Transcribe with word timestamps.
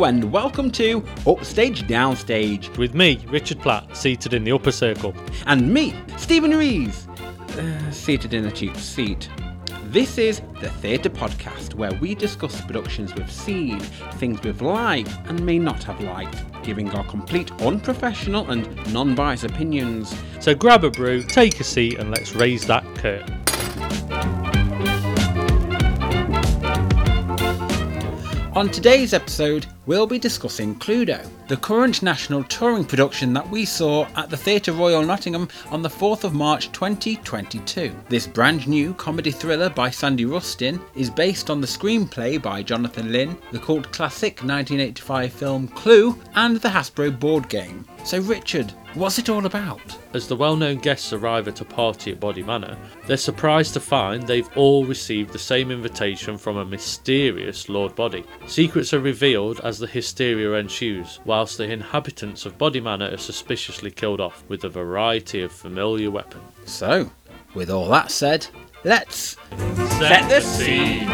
Hello 0.00 0.08
and 0.08 0.32
welcome 0.32 0.70
to 0.70 1.04
Upstage 1.26 1.82
Downstage, 1.82 2.74
with 2.78 2.94
me, 2.94 3.22
Richard 3.28 3.60
Platt, 3.60 3.94
seated 3.94 4.32
in 4.32 4.44
the 4.44 4.52
upper 4.52 4.72
circle. 4.72 5.14
and 5.44 5.70
me, 5.74 5.94
Stephen 6.16 6.52
Rees, 6.52 7.06
uh, 7.06 7.90
seated 7.90 8.32
in 8.32 8.46
a 8.46 8.50
cheap 8.50 8.74
seat. 8.78 9.28
This 9.88 10.16
is 10.16 10.40
the 10.58 10.70
Theatre 10.70 11.10
Podcast, 11.10 11.74
where 11.74 11.92
we 12.00 12.14
discuss 12.14 12.62
productions 12.62 13.14
we've 13.14 13.30
seen, 13.30 13.78
things 14.14 14.42
we've 14.42 14.62
liked 14.62 15.10
and 15.26 15.44
may 15.44 15.58
not 15.58 15.84
have 15.84 16.00
liked, 16.00 16.62
giving 16.62 16.88
our 16.92 17.04
complete 17.04 17.52
unprofessional 17.60 18.50
and 18.50 18.94
non 18.94 19.14
biased 19.14 19.44
opinions. 19.44 20.14
So 20.40 20.54
grab 20.54 20.82
a 20.82 20.90
brew, 20.90 21.22
take 21.22 21.60
a 21.60 21.64
seat, 21.64 21.98
and 21.98 22.10
let's 22.10 22.34
raise 22.34 22.66
that 22.68 22.86
curtain. 22.94 23.36
On 28.56 28.68
today's 28.68 29.14
episode, 29.14 29.66
we'll 29.90 30.06
be 30.06 30.20
discussing 30.20 30.76
Cluedo, 30.76 31.28
the 31.48 31.56
current 31.56 32.00
national 32.00 32.44
touring 32.44 32.84
production 32.84 33.32
that 33.32 33.50
we 33.50 33.64
saw 33.64 34.06
at 34.14 34.30
the 34.30 34.36
Theatre 34.36 34.70
Royal 34.70 35.04
Nottingham 35.04 35.48
on 35.72 35.82
the 35.82 35.88
4th 35.88 36.22
of 36.22 36.32
March 36.32 36.70
2022. 36.70 37.92
This 38.08 38.24
brand 38.24 38.68
new 38.68 38.94
comedy 38.94 39.32
thriller 39.32 39.68
by 39.68 39.90
Sandy 39.90 40.26
Rustin 40.26 40.80
is 40.94 41.10
based 41.10 41.50
on 41.50 41.60
the 41.60 41.66
screenplay 41.66 42.40
by 42.40 42.62
Jonathan 42.62 43.10
Lynn, 43.10 43.36
the 43.50 43.58
cult 43.58 43.90
classic 43.90 44.34
1985 44.44 45.32
film 45.32 45.66
Clue, 45.66 46.16
and 46.36 46.58
the 46.58 46.68
Hasbro 46.68 47.18
board 47.18 47.48
game. 47.48 47.84
So, 48.04 48.20
Richard, 48.20 48.72
what's 48.94 49.18
it 49.18 49.28
all 49.28 49.44
about? 49.44 49.80
As 50.14 50.26
the 50.26 50.36
well 50.36 50.56
known 50.56 50.78
guests 50.78 51.12
arrive 51.12 51.48
at 51.48 51.60
a 51.60 51.64
party 51.64 52.12
at 52.12 52.20
Boddy 52.20 52.42
Manor, 52.42 52.78
they're 53.06 53.16
surprised 53.16 53.74
to 53.74 53.80
find 53.80 54.22
they've 54.22 54.48
all 54.56 54.84
received 54.84 55.32
the 55.32 55.38
same 55.38 55.70
invitation 55.70 56.38
from 56.38 56.56
a 56.56 56.64
mysterious 56.64 57.68
Lord 57.68 57.94
Boddy. 57.94 58.24
Secrets 58.46 58.94
are 58.94 59.00
revealed 59.00 59.60
as 59.60 59.79
the 59.80 59.86
hysteria 59.86 60.52
ensues, 60.52 61.18
whilst 61.24 61.58
the 61.58 61.64
inhabitants 61.70 62.46
of 62.46 62.56
Boddy 62.58 62.80
Manor 62.80 63.10
are 63.12 63.16
suspiciously 63.16 63.90
killed 63.90 64.20
off 64.20 64.44
with 64.48 64.62
a 64.64 64.68
variety 64.68 65.42
of 65.42 65.50
familiar 65.52 66.10
weapons. 66.10 66.44
So, 66.66 67.10
with 67.54 67.70
all 67.70 67.88
that 67.88 68.10
said, 68.10 68.46
let's 68.84 69.36
Set 69.98 70.28
the 70.28 70.40
scene. 70.40 71.08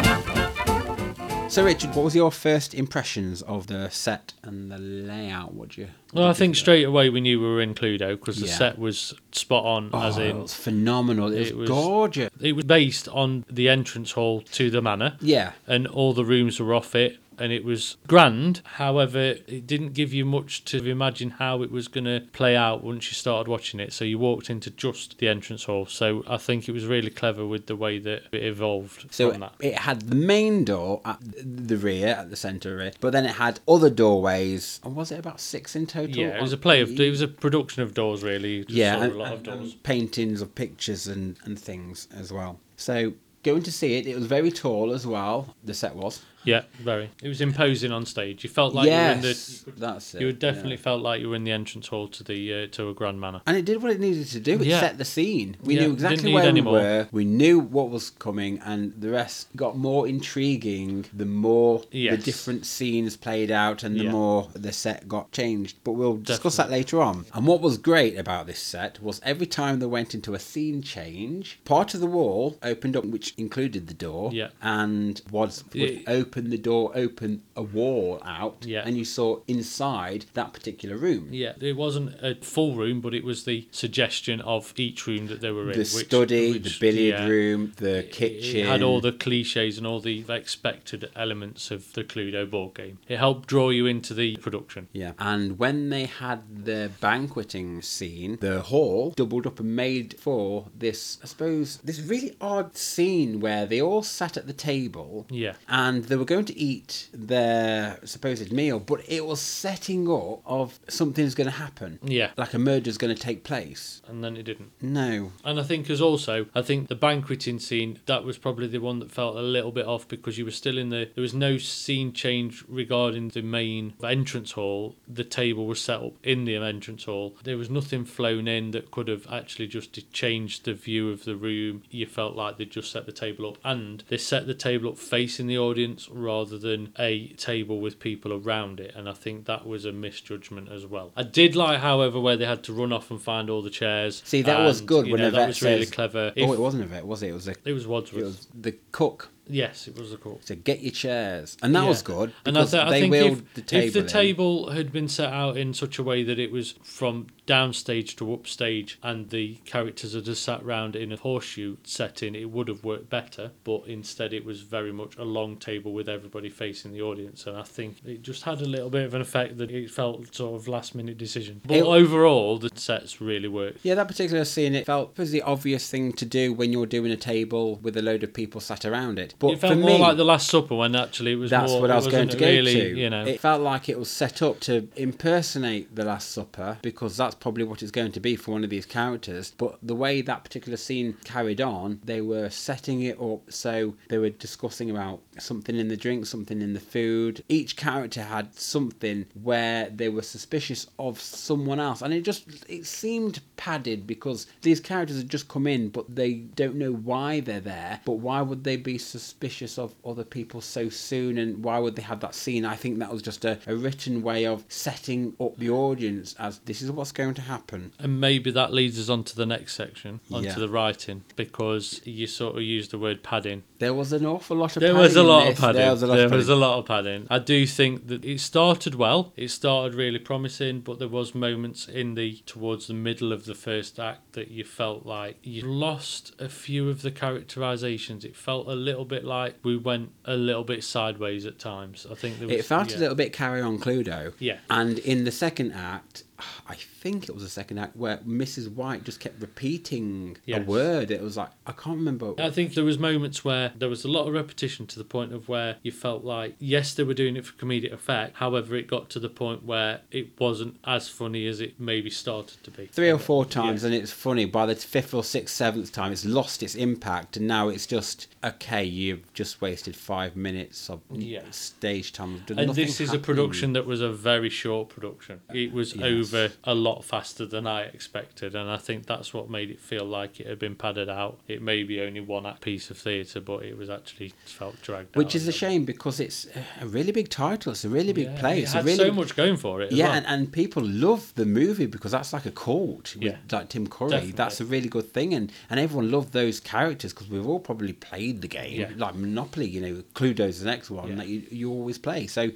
So, 1.49 1.63
Richard, 1.63 1.95
what 1.95 2.03
was 2.03 2.13
your 2.15 2.29
first 2.31 2.73
impressions 2.75 3.41
of 3.43 3.67
the 3.67 3.89
set 3.89 4.33
and 4.43 4.69
the 4.69 4.77
layout? 4.77 5.53
Would 5.55 5.77
you? 5.77 5.87
Well, 6.13 6.27
I 6.27 6.33
think 6.33 6.57
straight 6.57 6.83
away 6.83 7.09
we 7.09 7.21
knew 7.21 7.39
we 7.39 7.45
were 7.47 7.61
in 7.61 7.73
Cluedo 7.73 8.11
because 8.11 8.37
the 8.37 8.47
Yeah. 8.47 8.53
set 8.57 8.77
was 8.77 9.13
spot 9.31 9.63
on, 9.65 9.89
as 9.93 10.17
Oh, 10.17 10.21
in 10.21 10.35
it 10.37 10.41
was 10.41 10.53
phenomenal. 10.53 11.31
It 11.31 11.39
was, 11.39 11.47
it 11.49 11.57
was- 11.57 11.69
gorgeous. 11.69 12.29
it 12.41 12.51
was 12.53 12.65
based 12.65 13.07
on 13.07 13.45
the 13.49 13.69
entrance 13.69 14.11
hall 14.11 14.41
to 14.51 14.69
the 14.69 14.81
manor. 14.81 15.15
Yeah, 15.21 15.53
and 15.65 15.87
all 15.87 16.13
the 16.13 16.25
rooms 16.25 16.59
were 16.59 16.73
off 16.75 16.93
it 16.95 17.17
and 17.37 17.51
it 17.51 17.63
was 17.63 17.97
grand 18.07 18.61
however 18.75 19.35
it 19.47 19.65
didn't 19.67 19.93
give 19.93 20.13
you 20.13 20.25
much 20.25 20.63
to 20.65 20.83
imagine 20.85 21.31
how 21.31 21.61
it 21.61 21.71
was 21.71 21.87
going 21.87 22.05
to 22.05 22.21
play 22.33 22.55
out 22.55 22.83
once 22.83 23.07
you 23.07 23.13
started 23.13 23.49
watching 23.49 23.79
it 23.79 23.93
so 23.93 24.05
you 24.05 24.17
walked 24.19 24.49
into 24.49 24.69
just 24.71 25.17
the 25.19 25.27
entrance 25.27 25.65
hall 25.65 25.85
so 25.85 26.23
i 26.27 26.37
think 26.37 26.67
it 26.67 26.71
was 26.71 26.85
really 26.85 27.09
clever 27.09 27.45
with 27.45 27.65
the 27.67 27.75
way 27.75 27.99
that 27.99 28.23
it 28.31 28.43
evolved 28.43 29.07
so 29.11 29.31
from 29.31 29.41
that 29.41 29.53
it 29.59 29.77
had 29.79 30.01
the 30.01 30.15
main 30.15 30.63
door 30.63 31.01
at 31.05 31.19
the 31.21 31.77
rear, 31.77 32.07
at 32.07 32.29
the 32.29 32.35
centre 32.35 32.77
rear, 32.77 32.91
but 32.99 33.11
then 33.11 33.25
it 33.25 33.35
had 33.35 33.59
other 33.67 33.89
doorways. 33.89 34.79
And 34.83 34.95
was 34.95 35.11
it 35.11 35.19
about 35.19 35.39
six 35.39 35.75
in 35.75 35.87
total? 35.87 36.15
yeah 36.15 36.37
it 36.37 36.41
was 36.41 36.53
a 36.53 36.57
play 36.57 36.81
of 36.81 36.99
it 36.99 37.09
was 37.09 37.21
a 37.21 37.27
production 37.27 37.81
of 37.81 37.93
doors 37.93 38.23
really 38.23 38.65
yeah, 38.67 39.03
and, 39.03 39.13
a 39.13 39.15
lot 39.15 39.27
of 39.27 39.33
and- 39.39 39.43
doors 39.45 39.73
and 39.73 39.83
paintings 39.83 40.41
of 40.41 40.53
pictures 40.55 41.07
and, 41.07 41.37
and 41.43 41.59
things 41.59 42.07
as 42.15 42.31
well. 42.31 42.59
So 42.75 43.13
going 43.43 43.63
to 43.63 43.71
see 43.71 43.95
it, 43.97 44.07
it 44.07 44.15
was 44.15 44.25
very 44.25 44.51
tall 44.51 44.91
as 44.91 45.07
well. 45.07 45.55
The 45.63 45.73
set 45.73 45.95
was. 45.95 46.23
Yeah 46.47 46.63
very 46.79 47.09
it 47.21 47.27
was 47.27 47.41
imposing 47.41 47.91
on 47.91 48.05
stage 48.05 48.43
you 48.43 48.49
felt 48.49 48.73
like 48.73 48.85
you 48.85 48.91
were 48.91 49.11
in 49.17 49.21
the 49.21 49.27
yes, 49.27 49.65
that's 49.77 50.15
it. 50.15 50.21
you 50.21 50.31
definitely 50.33 50.71
yeah. 50.79 50.87
felt 50.89 51.01
like 51.01 51.21
you 51.21 51.29
were 51.29 51.35
in 51.35 51.43
the 51.43 51.51
entrance 51.51 51.87
hall 51.87 52.07
to 52.07 52.23
the 52.23 52.39
uh, 52.53 52.67
to 52.75 52.89
a 52.89 52.93
grand 52.93 53.19
manor 53.19 53.41
And 53.47 53.55
it 53.57 53.65
did 53.65 53.81
what 53.81 53.91
it 53.91 53.99
needed 53.99 54.27
to 54.27 54.39
do. 54.39 54.53
It 54.61 54.67
Yeah. 54.67 54.79
set 54.79 54.97
the 54.97 55.05
scene. 55.05 55.49
We 55.63 55.75
Yeah, 55.75 55.81
knew 55.87 55.93
exactly 55.93 56.33
where 56.33 56.51
we 56.53 56.61
more. 56.61 56.73
were. 56.73 57.07
We 57.11 57.25
knew 57.25 57.59
what 57.59 57.89
was 57.89 58.09
coming, 58.11 58.53
and 58.65 58.93
the 58.99 59.09
rest 59.09 59.47
got 59.55 59.77
more 59.77 60.07
intriguing 60.07 61.05
the 61.13 61.25
more 61.25 61.83
the 61.91 62.17
different 62.17 62.65
scenes 62.65 63.15
played 63.17 63.51
out 63.51 63.83
and 63.83 63.99
the 63.99 64.09
more 64.09 64.49
the 64.53 64.71
set 64.71 65.07
got 65.07 65.31
changed. 65.31 65.77
But 65.83 65.93
we'll 65.93 66.17
discuss 66.17 66.57
that 66.57 66.69
later 66.69 67.01
on. 67.01 67.25
And 67.33 67.45
what 67.47 67.61
was 67.61 67.77
great 67.77 68.17
about 68.17 68.47
this 68.47 68.59
set 68.59 69.01
was 69.01 69.19
every 69.23 69.47
time 69.47 69.79
they 69.79 69.85
went 69.85 70.13
into 70.13 70.33
a 70.33 70.39
scene 70.39 70.81
change, 70.81 71.59
part 71.65 71.93
of 71.93 71.99
the 72.01 72.07
wall 72.07 72.57
opened 72.63 72.95
up, 72.97 73.05
which 73.05 73.33
included 73.37 73.87
the 73.87 73.93
door. 73.93 74.31
Yeah. 74.33 74.49
And 74.61 75.21
was 75.31 75.63
would 75.73 75.75
Yeah. 75.75 75.99
Open 76.37 76.49
the 76.51 76.57
door, 76.57 76.91
open 76.93 77.41
a 77.55 77.63
wall 77.63 78.21
out, 78.23 78.57
Yeah. 78.65 78.83
and 78.85 78.95
you 78.95 79.05
saw 79.05 79.39
inside 79.47 80.25
that 80.35 80.53
particular 80.53 80.95
room. 80.95 81.29
Yeah, 81.31 81.53
it 81.59 81.75
wasn't 81.75 82.13
a 82.21 82.35
full 82.41 82.75
room, 82.75 83.01
but 83.01 83.13
it 83.15 83.23
was 83.23 83.45
the 83.45 83.67
suggestion 83.71 84.39
of 84.41 84.73
each 84.77 85.07
room 85.07 85.27
that 85.27 85.41
they 85.41 85.49
were 85.51 85.63
in. 85.71 85.73
The 85.73 85.79
which- 85.79 86.05
study, 86.05 86.57
the 86.59 86.75
billiard 86.79 87.19
yeah, 87.21 87.27
room, 87.27 87.73
the 87.77 87.99
it- 87.99 88.11
kitchen. 88.11 88.59
It 88.61 88.65
had 88.67 88.83
all 88.83 89.01
the 89.01 89.11
cliches 89.11 89.77
and 89.79 89.87
all 89.87 89.99
the 89.99 90.23
expected 90.29 91.09
elements 91.15 91.71
of 91.71 91.93
the 91.93 92.03
Cluedo 92.03 92.47
board 92.49 92.75
game. 92.75 92.99
It 93.07 93.17
helped 93.17 93.47
draw 93.49 93.69
you 93.71 93.87
into 93.87 94.13
the 94.13 94.37
production. 94.37 94.87
Yeah. 94.93 95.13
And 95.17 95.57
when 95.57 95.89
they 95.89 96.05
had 96.05 96.65
the 96.65 96.91
banqueting 97.01 97.81
scene, 97.81 98.37
the 98.41 98.61
hall 98.61 99.11
doubled 99.15 99.47
up 99.47 99.59
and 99.59 99.75
made 99.75 100.15
for 100.19 100.67
this, 100.77 101.17
I 101.23 101.27
suppose, 101.27 101.77
this 101.83 101.99
really 101.99 102.35
odd 102.39 102.77
scene 102.77 103.39
where 103.39 103.65
they 103.65 103.81
all 103.81 104.03
sat 104.03 104.37
at 104.37 104.45
the 104.45 104.53
table 104.53 105.25
Yeah. 105.31 105.53
and 105.67 106.05
they 106.05 106.15
were 106.15 106.25
going 106.27 106.45
to 106.45 106.57
eat 106.57 107.09
their 107.13 107.99
supposed 108.03 108.51
meal, 108.51 108.79
but 108.79 109.01
it 109.07 109.25
was 109.25 109.41
setting 109.41 110.09
up 110.11 110.41
of 110.45 110.79
something's 110.87 111.33
going 111.33 111.49
to 111.49 111.57
happen. 111.57 111.99
Yeah. 112.03 112.31
Like 112.37 112.53
a 112.53 112.59
murder's 112.59 112.97
going 112.97 113.15
to 113.15 113.21
take 113.21 113.43
place. 113.43 114.01
And 114.07 114.23
then 114.23 114.37
it 114.37 114.43
didn't. 114.43 114.71
No. 114.81 115.31
And 115.43 115.59
I 115.59 115.63
think 115.63 115.89
as 115.89 116.01
also, 116.01 116.45
I 116.53 116.61
think 116.61 116.87
the 116.87 116.95
banqueting 116.95 117.59
scene, 117.59 117.99
that 118.05 118.23
was 118.23 118.37
probably 118.37 118.67
the 118.67 118.79
one 118.79 118.99
that 118.99 119.11
felt 119.11 119.35
a 119.35 119.41
little 119.41 119.71
bit 119.71 119.85
off 119.85 120.07
because 120.07 120.37
you 120.37 120.45
were 120.45 120.51
still 120.51 120.77
in 120.77 120.89
the, 120.89 121.09
there 121.15 121.21
was 121.21 121.33
no 121.33 121.57
scene 121.57 122.13
change 122.13 122.63
regarding 122.67 123.29
the 123.29 123.41
main 123.41 123.93
entrance 124.03 124.51
hall. 124.51 124.95
The 125.07 125.23
table 125.23 125.65
was 125.65 125.81
set 125.81 126.01
up 126.01 126.13
in 126.23 126.45
the 126.45 126.55
entrance 126.55 127.05
hall. 127.05 127.35
There 127.43 127.57
was 127.57 127.69
nothing 127.69 128.05
flown 128.05 128.47
in 128.47 128.71
that 128.71 128.91
could 128.91 129.07
have 129.07 129.25
actually 129.31 129.67
just 129.67 130.11
changed 130.11 130.65
the 130.65 130.73
view 130.73 131.09
of 131.09 131.25
the 131.25 131.35
room. 131.35 131.83
You 131.89 132.05
felt 132.05 132.35
like 132.35 132.57
they 132.57 132.65
just 132.65 132.91
set 132.91 133.05
the 133.05 133.11
table 133.11 133.47
up 133.47 133.57
and 133.63 134.03
they 134.09 134.17
set 134.17 134.47
the 134.47 134.53
table 134.53 134.89
up 134.89 134.97
facing 134.97 135.47
the 135.47 135.57
audience 135.57 136.06
rather 136.09 136.57
than 136.57 136.93
a 136.97 137.29
table 137.33 137.79
with 137.79 137.99
people 137.99 138.33
around 138.33 138.79
it. 138.79 138.93
And 138.95 139.07
I 139.09 139.13
think 139.13 139.45
that 139.45 139.65
was 139.65 139.85
a 139.85 139.91
misjudgment 139.91 140.69
as 140.71 140.85
well. 140.85 141.11
I 141.15 141.23
did 141.23 141.55
like, 141.55 141.79
however, 141.79 142.19
where 142.19 142.37
they 142.37 142.45
had 142.45 142.63
to 142.63 142.73
run 142.73 142.91
off 142.93 143.11
and 143.11 143.21
find 143.21 143.49
all 143.49 143.61
the 143.61 143.69
chairs. 143.69 144.21
See, 144.25 144.41
that 144.43 144.59
was 144.59 144.81
good 144.81 145.05
you 145.07 145.13
when 145.13 145.21
know, 145.21 145.31
that 145.31 145.47
was 145.47 145.61
really 145.61 145.85
says- 145.85 145.91
clever. 145.93 146.33
oh, 146.37 146.53
it 146.53 146.59
wasn't 146.59 146.83
a 146.83 146.87
vet, 146.87 147.05
was 147.05 147.23
it? 147.23 147.29
It 147.29 147.33
was 147.33 147.47
a, 147.47 147.51
it 147.65 147.73
was 147.73 147.85
it 147.85 148.13
was 148.13 148.47
the 148.53 148.75
cook. 148.91 149.29
Yes, 149.49 149.87
it 149.87 149.97
was 149.97 150.11
the 150.11 150.17
court. 150.17 150.45
So 150.47 150.55
get 150.55 150.81
your 150.81 150.91
chairs, 150.91 151.57
and 151.61 151.75
that 151.75 151.83
Yeah. 151.83 151.89
was 151.89 152.01
good 152.01 152.33
And 152.45 152.57
I, 152.57 152.63
th- 152.65 152.73
I 152.83 152.89
they 152.89 153.01
think 153.01 153.15
if, 153.15 153.53
the 153.53 153.61
table. 153.61 153.85
if 153.87 153.93
the 153.93 154.03
table 154.03 154.69
had 154.71 154.91
been 154.91 155.07
set 155.07 155.31
out 155.33 155.57
in 155.57 155.73
such 155.73 155.97
a 155.99 156.03
way 156.03 156.23
that 156.23 156.39
it 156.39 156.51
was 156.51 156.75
from 156.83 157.27
downstage 157.47 158.15
to 158.17 158.33
upstage 158.33 158.99
and 159.01 159.29
the 159.29 159.55
characters 159.65 160.13
had 160.13 160.25
just 160.25 160.43
sat 160.43 160.63
round 160.65 160.95
in 160.95 161.11
a 161.11 161.15
horseshoe 161.17 161.77
setting, 161.83 162.35
it 162.35 162.51
would 162.51 162.67
have 162.67 162.83
worked 162.83 163.09
better. 163.09 163.51
But 163.63 163.83
instead, 163.87 164.33
it 164.33 164.43
was 164.45 164.61
very 164.61 164.91
much 164.91 165.15
a 165.17 165.23
long 165.23 165.55
table 165.57 165.93
with 165.93 166.09
everybody 166.09 166.49
facing 166.49 166.91
the 166.93 167.01
audience. 167.01 167.47
And 167.47 167.57
I 167.57 167.63
think 167.63 167.97
it 168.05 168.21
just 168.21 168.43
had 168.43 168.61
a 168.61 168.65
little 168.65 168.89
bit 168.89 169.05
of 169.05 169.13
an 169.13 169.21
effect 169.21 169.57
that 169.57 169.71
it 169.71 169.89
felt 169.89 170.35
sort 170.35 170.55
of 170.59 170.67
last 170.67 170.93
minute 170.95 171.17
decision. 171.17 171.61
But 171.65 171.77
It- 171.77 171.83
overall, 171.85 172.57
the 172.57 172.69
sets 172.75 173.21
really 173.21 173.47
worked. 173.47 173.79
Yeah, 173.83 173.95
that 173.95 174.07
particular 174.07 174.45
scene, 174.45 174.75
it 174.75 174.85
felt 174.85 175.17
was 175.17 175.31
the 175.31 175.41
obvious 175.41 175.89
thing 175.89 176.11
to 176.13 176.25
do 176.25 176.53
when 176.53 176.71
you're 176.73 176.85
doing 176.85 177.11
a 177.11 177.17
table 177.17 177.79
with 177.81 177.95
a 177.97 178.01
load 178.01 178.23
of 178.23 178.33
people 178.33 178.59
sat 178.61 178.85
around 178.85 179.19
it. 179.19 179.33
But 179.39 179.51
it 179.51 179.59
felt 179.59 179.73
for 179.73 179.79
more 179.79 179.89
me, 179.91 179.99
like 179.99 180.17
the 180.17 180.25
Last 180.25 180.49
Supper 180.49 180.75
when 180.75 180.95
actually 180.95 181.33
it 181.33 181.35
was 181.35 181.51
that's 181.51 181.71
more. 181.71 181.81
what 181.81 181.91
I 181.91 181.95
was 181.95 182.07
going 182.07 182.29
to 182.29 182.37
go 182.37 182.45
really, 182.45 182.73
to. 182.73 182.97
You 182.97 183.09
know, 183.09 183.23
It 183.25 183.39
felt 183.39 183.61
like 183.61 183.87
it 183.87 183.99
was 183.99 184.09
set 184.09 184.41
up 184.41 184.59
to 184.61 184.87
impersonate 184.95 185.95
the 185.95 186.05
Last 186.05 186.31
Supper 186.31 186.79
because 186.81 187.17
that's 187.17 187.35
probably 187.35 187.63
what 187.63 187.81
it's 187.83 187.91
going 187.91 188.11
to 188.13 188.19
be 188.19 188.35
for 188.35 188.51
one 188.51 188.63
of 188.63 188.69
these 188.69 188.85
characters. 188.85 189.53
But 189.57 189.77
the 189.83 189.95
way 189.95 190.21
that 190.21 190.43
particular 190.43 190.77
scene 190.77 191.17
carried 191.23 191.61
on, 191.61 191.99
they 192.03 192.21
were 192.21 192.49
setting 192.49 193.01
it 193.01 193.19
up 193.21 193.51
so 193.51 193.95
they 194.09 194.17
were 194.17 194.29
discussing 194.29 194.89
about 194.89 195.21
something 195.41 195.75
in 195.75 195.87
the 195.87 195.97
drink, 195.97 196.25
something 196.25 196.61
in 196.61 196.73
the 196.73 196.79
food. 196.79 197.43
Each 197.49 197.75
character 197.75 198.23
had 198.23 198.53
something 198.55 199.25
where 199.41 199.89
they 199.89 200.09
were 200.09 200.21
suspicious 200.21 200.87
of 200.99 201.19
someone 201.19 201.79
else, 201.79 202.01
and 202.01 202.13
it 202.13 202.21
just 202.21 202.45
it 202.69 202.85
seemed 202.85 203.39
padded 203.57 204.05
because 204.07 204.47
these 204.61 204.79
characters 204.79 205.17
had 205.17 205.29
just 205.29 205.47
come 205.47 205.67
in, 205.67 205.89
but 205.89 206.15
they 206.15 206.33
don't 206.33 206.75
know 206.75 206.91
why 206.93 207.39
they're 207.39 207.59
there. 207.59 207.99
But 208.05 208.13
why 208.13 208.41
would 208.41 208.63
they 208.63 208.77
be 208.77 208.97
suspicious 208.97 209.77
of 209.77 209.93
other 210.05 210.23
people 210.23 210.61
so 210.61 210.89
soon 210.89 211.37
and 211.37 211.63
why 211.63 211.79
would 211.79 211.95
they 211.95 212.01
have 212.03 212.19
that 212.21 212.35
scene? 212.35 212.65
I 212.65 212.75
think 212.75 212.99
that 212.99 213.11
was 213.11 213.21
just 213.21 213.45
a, 213.45 213.59
a 213.67 213.75
written 213.75 214.21
way 214.21 214.45
of 214.45 214.63
setting 214.69 215.35
up 215.39 215.57
the 215.57 215.69
audience 215.69 216.35
as 216.39 216.59
this 216.59 216.81
is 216.81 216.91
what's 216.91 217.11
going 217.11 217.33
to 217.35 217.41
happen. 217.41 217.91
And 217.99 218.19
maybe 218.21 218.51
that 218.51 218.73
leads 218.73 218.99
us 218.99 219.09
on 219.09 219.23
to 219.25 219.35
the 219.35 219.45
next 219.45 219.73
section, 219.75 220.19
onto 220.31 220.47
Yeah. 220.47 220.55
the 220.55 220.69
writing, 220.69 221.23
because 221.35 222.01
you 222.05 222.27
sort 222.27 222.55
of 222.55 222.61
used 222.61 222.91
the 222.91 222.99
word 222.99 223.23
padding. 223.23 223.63
There 223.79 223.93
was 223.93 224.13
an 224.13 224.25
awful 224.25 224.57
lot 224.57 224.75
of 224.75 224.81
There 224.81 224.89
padding 224.93 225.01
was 225.03 225.15
a 225.15 225.23
lot 225.27 225.45
this. 225.45 225.53
of 225.57 225.61
padding. 225.61 225.81
There 225.81 225.91
was 225.91 226.03
a 226.03 226.07
lot 226.07 226.15
there 226.15 226.25
of 226.25 226.31
was 226.31 226.45
padding. 226.47 226.57
a 226.61 226.65
lot 226.65 226.79
of 226.79 226.85
padding. 226.85 227.27
I 227.29 227.39
do 227.39 227.65
think 227.67 228.07
that 228.07 228.25
it 228.25 228.39
started 228.39 228.95
well. 228.95 229.33
It 229.35 229.49
started 229.49 229.95
really 229.95 230.19
promising, 230.19 230.81
but 230.81 230.99
there 230.99 231.07
was 231.07 231.33
moments 231.35 231.87
in 231.87 232.15
the 232.15 232.37
towards 232.45 232.87
the 232.87 232.93
middle 232.93 233.31
of 233.33 233.45
the 233.45 233.55
first 233.55 233.99
act 233.99 234.33
that 234.33 234.49
you 234.49 234.63
felt 234.63 235.05
like 235.05 235.37
you 235.43 235.61
lost 235.63 236.33
a 236.39 236.49
few 236.49 236.89
of 236.89 237.01
the 237.01 237.11
characterizations. 237.11 238.25
It 238.25 238.35
felt 238.35 238.67
a 238.67 238.73
little 238.75 239.05
bit 239.05 239.23
like 239.23 239.55
we 239.63 239.77
went 239.77 240.11
a 240.25 240.35
little 240.35 240.63
bit 240.63 240.83
sideways 240.83 241.45
at 241.45 241.59
times. 241.59 242.05
I 242.09 242.15
think 242.15 242.39
there 242.39 242.47
was 242.47 242.57
It 242.57 242.65
felt 242.65 242.91
yeah. 242.91 242.97
a 242.97 242.99
little 242.99 243.15
bit 243.15 243.33
carry 243.33 243.61
on 243.61 243.79
Cluedo. 243.79 244.33
Yeah. 244.39 244.57
And 244.69 244.99
in 244.99 245.23
the 245.23 245.31
second 245.31 245.71
act, 245.73 246.23
I 246.67 246.75
think 246.75 247.27
it 247.29 247.33
was 247.33 247.43
the 247.43 247.49
second 247.49 247.77
act 247.79 247.95
where 247.95 248.17
Mrs. 248.17 248.71
White 248.73 249.03
just 249.03 249.19
kept 249.19 249.41
repeating 249.41 250.37
a 250.47 250.59
word. 250.59 251.11
It 251.11 251.21
was 251.21 251.37
like 251.37 251.49
I 251.65 251.71
can't 251.71 251.97
remember. 251.97 252.33
I 252.39 252.49
think 252.49 252.73
there 252.73 252.83
was 252.83 252.99
moments 252.99 253.43
where 253.43 253.71
there 253.77 253.89
was 253.89 254.03
a 254.05 254.07
lot 254.07 254.27
of 254.27 254.33
repetition 254.33 254.85
to 254.87 254.97
the 254.99 255.03
point 255.05 255.33
of 255.33 255.49
where 255.49 255.77
you 255.83 255.91
felt 255.91 256.23
like 256.23 256.55
yes 256.59 256.93
they 256.93 257.03
were 257.03 257.13
doing 257.13 257.35
it 257.35 257.45
for 257.45 257.53
comedic 257.53 257.91
effect 257.91 258.37
however 258.37 258.75
it 258.75 258.87
got 258.87 259.09
to 259.11 259.19
the 259.19 259.29
point 259.29 259.63
where 259.65 260.01
it 260.11 260.39
wasn't 260.39 260.77
as 260.85 261.07
funny 261.09 261.47
as 261.47 261.59
it 261.59 261.79
maybe 261.79 262.09
started 262.09 262.63
to 262.63 262.71
be 262.71 262.87
Three 262.87 263.09
or 263.11 263.17
four 263.19 263.45
times, 263.45 263.81
Yeah. 263.83 263.87
and 263.87 263.95
it's 263.95 264.11
funny. 264.11 264.45
By 264.45 264.65
the 264.67 264.75
fifth 264.75 265.13
or 265.13 265.23
sixth, 265.23 265.55
seventh 265.55 265.91
time, 265.91 266.11
it's 266.11 266.25
lost 266.25 266.61
its 266.63 266.75
impact, 266.75 267.37
and 267.37 267.47
now 267.47 267.69
it's 267.69 267.85
just 267.87 268.27
okay. 268.43 268.83
You've 268.83 269.31
just 269.33 269.61
wasted 269.61 269.95
five 269.95 270.35
minutes 270.35 270.89
of 270.89 271.01
Yeah. 271.11 271.41
stage 271.51 272.13
time. 272.13 272.43
and 272.55 272.75
this 272.75 272.99
is 273.01 273.13
a 273.13 273.19
production 273.19 273.73
that 273.73 273.85
was 273.85 274.01
a 274.01 274.11
very 274.11 274.49
short 274.49 274.89
production 274.89 275.39
it 275.53 275.71
was 275.71 275.95
Yes. 275.95 276.03
over 276.05 276.26
a 276.33 276.73
lot 276.73 277.03
faster 277.03 277.45
than 277.45 277.65
i 277.67 277.81
expected 277.81 278.55
and 278.55 278.69
i 278.69 278.77
think 278.77 279.05
that's 279.05 279.33
what 279.33 279.49
made 279.49 279.69
it 279.69 279.79
feel 279.79 280.05
like 280.05 280.39
it 280.39 280.47
had 280.47 280.59
been 280.59 280.75
padded 280.75 281.09
out 281.09 281.39
it 281.47 281.61
may 281.61 281.83
be 281.83 282.01
only 282.01 282.19
one 282.21 282.45
act 282.45 282.61
piece 282.61 282.89
of 282.89 282.97
theatre 282.97 283.39
but 283.41 283.63
it 283.63 283.77
was 283.77 283.89
actually 283.89 284.33
felt 284.45 284.81
dragged 284.81 285.15
Which 285.15 285.35
is 285.35 285.47
a 285.47 285.51
shame 285.51 285.85
because 285.85 286.19
it's 286.19 286.47
a 286.81 286.85
really 286.87 287.11
big 287.11 287.29
title. 287.29 287.71
It's 287.71 287.85
a 287.85 287.89
really 287.89 288.13
big 288.13 288.27
Yeah, 288.27 288.39
play. 288.39 288.59
it 288.59 288.63
It's 288.63 288.73
had 288.73 288.83
a 288.83 288.85
really 288.85 288.97
so 289.09 289.11
much 289.11 289.35
going 289.35 289.57
for 289.57 289.81
it 289.81 289.91
Yeah, 289.91 290.07
well. 290.07 290.15
and, 290.17 290.25
and 290.27 290.51
people 290.51 290.83
love 290.83 291.33
the 291.35 291.45
movie 291.45 291.85
because 291.85 292.11
that's 292.11 292.33
like 292.33 292.45
a 292.45 292.51
cult. 292.51 293.15
with, 293.15 293.23
Yeah. 293.23 293.37
like 293.51 293.69
Tim 293.69 293.87
Curry. 293.87 294.09
Definitely. 294.11 294.31
That's 294.33 294.61
a 294.61 294.65
really 294.65 294.89
good 294.89 295.11
thing, 295.11 295.33
and 295.33 295.51
and 295.69 295.79
everyone 295.79 296.11
loved 296.11 296.33
those 296.33 296.59
characters 296.59 297.13
because 297.13 297.29
we've 297.29 297.47
all 297.47 297.59
probably 297.59 297.93
played 297.93 298.41
the 298.41 298.47
game, 298.47 298.79
Yeah. 298.81 298.91
like 298.95 299.15
Monopoly. 299.15 299.67
You 299.67 299.81
know, 299.81 300.03
Cluedo's 300.13 300.59
the 300.59 300.65
next 300.65 300.89
one 300.89 301.09
Yeah. 301.09 301.15
that 301.15 301.27
you 301.27 301.43
you 301.51 301.71
always 301.71 301.97
play. 301.97 302.27
So. 302.27 302.49